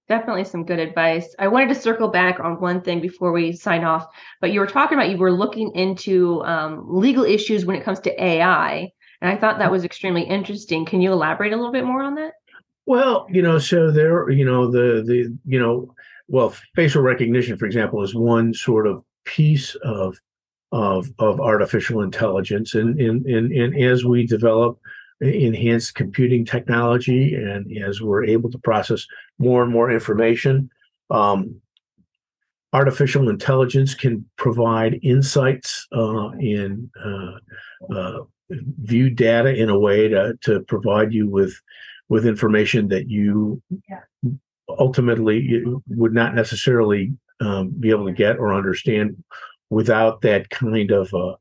definitely 0.08 0.44
some 0.44 0.64
good 0.64 0.78
advice 0.78 1.34
i 1.38 1.46
wanted 1.46 1.68
to 1.68 1.74
circle 1.74 2.08
back 2.08 2.40
on 2.40 2.60
one 2.60 2.80
thing 2.80 3.00
before 3.00 3.32
we 3.32 3.52
sign 3.52 3.84
off 3.84 4.06
but 4.40 4.52
you 4.52 4.60
were 4.60 4.66
talking 4.66 4.98
about 4.98 5.10
you 5.10 5.16
were 5.16 5.32
looking 5.32 5.70
into 5.74 6.42
um, 6.42 6.84
legal 6.88 7.24
issues 7.24 7.64
when 7.64 7.76
it 7.76 7.84
comes 7.84 8.00
to 8.00 8.22
ai 8.22 8.90
And 9.22 9.30
I 9.30 9.36
thought 9.36 9.58
that 9.60 9.70
was 9.70 9.84
extremely 9.84 10.22
interesting. 10.24 10.84
Can 10.84 11.00
you 11.00 11.12
elaborate 11.12 11.52
a 11.52 11.56
little 11.56 11.72
bit 11.72 11.84
more 11.84 12.02
on 12.02 12.16
that? 12.16 12.32
Well, 12.86 13.26
you 13.30 13.40
know, 13.40 13.58
so 13.58 13.92
there, 13.92 14.28
you 14.30 14.44
know, 14.44 14.68
the 14.68 15.02
the 15.06 15.32
you 15.46 15.60
know, 15.60 15.94
well, 16.26 16.54
facial 16.74 17.02
recognition, 17.02 17.56
for 17.56 17.66
example, 17.66 18.02
is 18.02 18.14
one 18.14 18.52
sort 18.52 18.88
of 18.88 19.04
piece 19.24 19.76
of 19.84 20.18
of 20.72 21.08
of 21.18 21.40
artificial 21.40 22.02
intelligence, 22.02 22.74
and 22.74 22.98
and 23.00 23.26
and, 23.26 23.52
and 23.52 23.82
as 23.82 24.04
we 24.04 24.26
develop 24.26 24.78
enhanced 25.20 25.94
computing 25.94 26.44
technology, 26.44 27.34
and 27.34 27.70
as 27.84 28.00
we're 28.00 28.24
able 28.24 28.50
to 28.50 28.58
process 28.58 29.06
more 29.38 29.62
and 29.62 29.72
more 29.72 29.90
information, 29.90 30.70
um, 31.10 31.60
artificial 32.72 33.28
intelligence 33.28 33.94
can 33.94 34.24
provide 34.36 34.98
insights 35.02 35.86
uh, 35.92 36.30
in 36.32 36.90
uh, 37.04 37.94
uh, 37.94 38.18
view 38.50 39.10
data 39.10 39.54
in 39.54 39.68
a 39.68 39.78
way 39.78 40.08
to 40.08 40.34
to 40.40 40.60
provide 40.60 41.12
you 41.12 41.28
with 41.28 41.54
with 42.08 42.26
information 42.26 42.88
that 42.88 43.08
you 43.08 43.62
yeah. 43.88 44.00
ultimately 44.78 45.64
would 45.88 46.12
not 46.12 46.34
necessarily 46.34 47.12
um, 47.40 47.70
be 47.80 47.90
able 47.90 48.06
to 48.06 48.12
get 48.12 48.38
or 48.38 48.52
understand 48.52 49.22
without 49.72 50.20
that 50.20 50.50
kind 50.50 50.90
of 50.90 51.12
uh, 51.14 51.34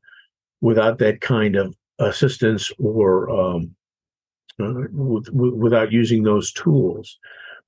without 0.60 0.98
that 0.98 1.20
kind 1.20 1.54
of 1.54 1.76
assistance 1.98 2.72
or 2.78 3.28
um, 3.30 3.74
uh, 4.60 4.72
with, 4.90 5.28
without 5.30 5.92
using 5.92 6.22
those 6.22 6.50
tools. 6.52 7.18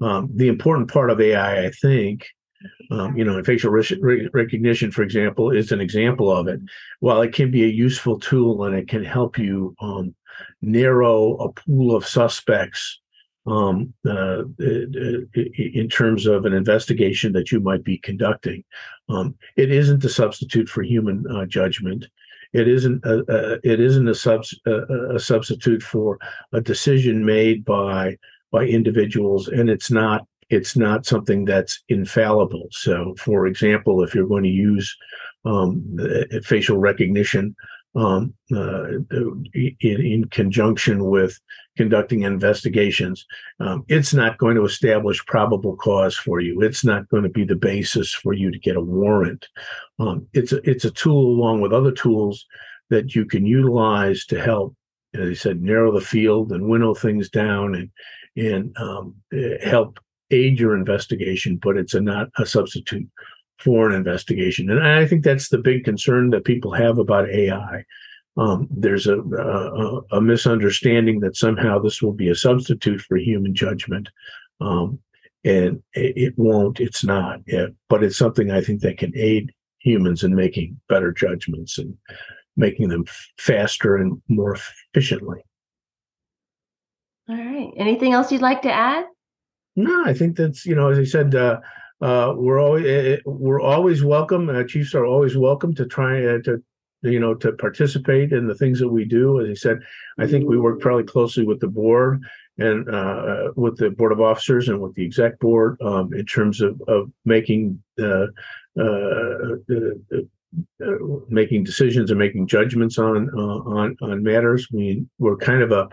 Um, 0.00 0.30
the 0.34 0.48
important 0.48 0.90
part 0.90 1.10
of 1.10 1.20
AI, 1.20 1.66
I 1.66 1.70
think, 1.70 2.26
um, 2.90 3.16
you 3.16 3.24
know, 3.24 3.42
facial 3.44 3.70
re- 3.70 4.28
recognition, 4.32 4.90
for 4.90 5.02
example, 5.02 5.50
is 5.50 5.70
an 5.70 5.80
example 5.80 6.34
of 6.34 6.48
it. 6.48 6.60
While 7.00 7.22
it 7.22 7.32
can 7.32 7.50
be 7.50 7.64
a 7.64 7.68
useful 7.68 8.18
tool 8.18 8.64
and 8.64 8.74
it 8.74 8.88
can 8.88 9.04
help 9.04 9.38
you 9.38 9.76
um, 9.80 10.14
narrow 10.62 11.36
a 11.36 11.52
pool 11.52 11.94
of 11.94 12.06
suspects 12.06 13.00
um, 13.46 13.92
uh, 14.08 14.44
in 14.58 15.88
terms 15.90 16.26
of 16.26 16.44
an 16.44 16.52
investigation 16.52 17.32
that 17.32 17.52
you 17.52 17.60
might 17.60 17.84
be 17.84 17.98
conducting, 17.98 18.64
um, 19.08 19.34
it 19.56 19.70
isn't 19.70 20.04
a 20.04 20.08
substitute 20.08 20.68
for 20.68 20.82
human 20.82 21.24
uh, 21.30 21.44
judgment. 21.46 22.06
It 22.52 22.68
isn't 22.68 23.04
a, 23.04 23.24
a 23.28 23.52
it 23.64 23.80
isn't 23.80 24.08
a, 24.08 24.14
sub, 24.14 24.44
a, 24.66 25.14
a 25.16 25.18
substitute 25.18 25.82
for 25.82 26.18
a 26.52 26.60
decision 26.60 27.24
made 27.24 27.64
by 27.64 28.16
by 28.50 28.64
individuals, 28.64 29.48
and 29.48 29.68
it's 29.68 29.90
not 29.90 30.26
it's 30.50 30.76
not 30.76 31.06
something 31.06 31.44
that's 31.44 31.82
infallible. 31.88 32.68
So, 32.70 33.14
for 33.18 33.46
example, 33.46 34.02
if 34.02 34.14
you're 34.14 34.28
going 34.28 34.44
to 34.44 34.50
use 34.50 34.96
um, 35.44 35.98
facial 36.44 36.78
recognition 36.78 37.54
um, 37.96 38.34
uh, 38.52 38.88
in, 39.52 39.76
in, 39.80 40.24
conjunction 40.30 41.04
with 41.04 41.38
conducting 41.76 42.22
investigations, 42.22 43.24
um, 43.60 43.84
it's 43.88 44.12
not 44.12 44.38
going 44.38 44.56
to 44.56 44.64
establish 44.64 45.24
probable 45.26 45.76
cause 45.76 46.16
for 46.16 46.40
you. 46.40 46.60
It's 46.60 46.84
not 46.84 47.08
going 47.08 47.22
to 47.22 47.28
be 47.28 47.44
the 47.44 47.54
basis 47.54 48.12
for 48.12 48.32
you 48.32 48.50
to 48.50 48.58
get 48.58 48.76
a 48.76 48.80
warrant. 48.80 49.46
Um, 49.98 50.26
it's 50.32 50.52
a, 50.52 50.68
it's 50.68 50.84
a 50.84 50.90
tool 50.90 51.26
along 51.26 51.60
with 51.60 51.72
other 51.72 51.92
tools 51.92 52.44
that 52.90 53.14
you 53.14 53.24
can 53.24 53.46
utilize 53.46 54.24
to 54.26 54.40
help, 54.40 54.74
as 55.14 55.28
I 55.28 55.34
said, 55.34 55.62
narrow 55.62 55.92
the 55.92 56.04
field 56.04 56.52
and 56.52 56.68
winnow 56.68 56.94
things 56.94 57.30
down 57.30 57.74
and 57.74 57.90
and 58.36 58.76
um, 58.78 59.14
help 59.62 60.00
aid 60.32 60.58
your 60.58 60.76
investigation, 60.76 61.56
but 61.62 61.76
it's 61.76 61.94
a 61.94 62.00
not 62.00 62.28
a 62.38 62.44
substitute 62.44 63.08
for 63.58 63.88
an 63.88 63.94
investigation. 63.94 64.70
And 64.70 64.86
I 64.86 65.06
think 65.06 65.24
that's 65.24 65.48
the 65.48 65.58
big 65.58 65.84
concern 65.84 66.30
that 66.30 66.44
people 66.44 66.72
have 66.72 66.98
about 66.98 67.30
AI. 67.30 67.84
Um, 68.36 68.66
there's 68.70 69.06
a, 69.06 69.20
a, 69.20 70.00
a, 70.16 70.20
misunderstanding 70.20 71.20
that 71.20 71.36
somehow 71.36 71.78
this 71.78 72.02
will 72.02 72.12
be 72.12 72.28
a 72.28 72.34
substitute 72.34 73.00
for 73.00 73.16
human 73.16 73.54
judgment. 73.54 74.08
Um, 74.60 74.98
and 75.44 75.82
it, 75.92 76.34
won't, 76.36 76.80
it's 76.80 77.04
not, 77.04 77.40
it, 77.46 77.72
but 77.88 78.02
it's 78.02 78.18
something 78.18 78.50
I 78.50 78.60
think 78.60 78.80
that 78.80 78.98
can 78.98 79.12
aid 79.14 79.52
humans 79.78 80.24
in 80.24 80.34
making 80.34 80.80
better 80.88 81.12
judgments 81.12 81.78
and 81.78 81.96
making 82.56 82.88
them 82.88 83.04
faster 83.38 83.96
and 83.96 84.20
more 84.28 84.56
efficiently. 84.94 85.44
All 87.28 87.36
right. 87.36 87.72
Anything 87.76 88.14
else 88.14 88.32
you'd 88.32 88.42
like 88.42 88.62
to 88.62 88.72
add? 88.72 89.04
No, 89.76 90.04
I 90.04 90.14
think 90.14 90.36
that's 90.36 90.64
you 90.64 90.74
know, 90.74 90.88
as 90.88 90.98
I 90.98 91.04
said, 91.04 91.34
uh, 91.34 91.60
uh, 92.00 92.34
we're 92.36 92.60
always 92.60 92.86
uh, 92.86 93.16
we're 93.24 93.60
always 93.60 94.02
welcome. 94.02 94.48
Uh, 94.48 94.64
chiefs 94.64 94.94
are 94.94 95.06
always 95.06 95.36
welcome 95.36 95.74
to 95.74 95.86
try 95.86 96.24
uh, 96.24 96.38
to 96.44 96.62
you 97.02 97.20
know 97.20 97.34
to 97.34 97.52
participate 97.52 98.32
in 98.32 98.46
the 98.46 98.54
things 98.54 98.80
that 98.80 98.88
we 98.88 99.04
do. 99.04 99.40
As 99.40 99.50
I 99.50 99.54
said, 99.54 99.78
I 100.18 100.26
think 100.26 100.48
we 100.48 100.58
work 100.58 100.82
fairly 100.82 101.04
closely 101.04 101.44
with 101.44 101.60
the 101.60 101.68
board 101.68 102.22
and 102.58 102.88
uh, 102.88 103.52
with 103.56 103.76
the 103.78 103.90
board 103.90 104.12
of 104.12 104.20
officers 104.20 104.68
and 104.68 104.80
with 104.80 104.94
the 104.94 105.04
exec 105.04 105.38
board 105.38 105.80
um, 105.82 106.12
in 106.12 106.26
terms 106.26 106.60
of 106.60 106.80
of 106.88 107.10
making 107.24 107.82
uh, 108.02 108.26
making 111.28 111.64
decisions 111.64 112.10
and 112.10 112.18
making 112.18 112.46
judgments 112.46 112.98
on 112.98 113.30
on 113.30 113.96
on 114.02 114.22
matters. 114.22 114.68
We 114.72 115.06
we're 115.18 115.36
kind 115.36 115.62
of 115.62 115.70
a 115.70 115.88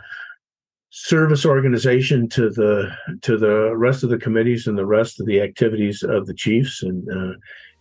service 0.91 1.45
organization 1.45 2.27
to 2.27 2.49
the 2.49 2.91
to 3.21 3.37
the 3.37 3.75
rest 3.75 4.03
of 4.03 4.09
the 4.09 4.17
committees 4.17 4.67
and 4.67 4.77
the 4.77 4.85
rest 4.85 5.19
of 5.19 5.25
the 5.25 5.41
activities 5.41 6.03
of 6.03 6.27
the 6.27 6.33
chiefs 6.33 6.83
and 6.83 7.07
uh, 7.09 7.33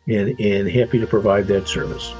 and 0.07 0.39
and 0.41 0.71
happy 0.71 0.99
to 0.99 1.07
provide 1.07 1.47
that 1.49 1.67
service. 1.69 2.15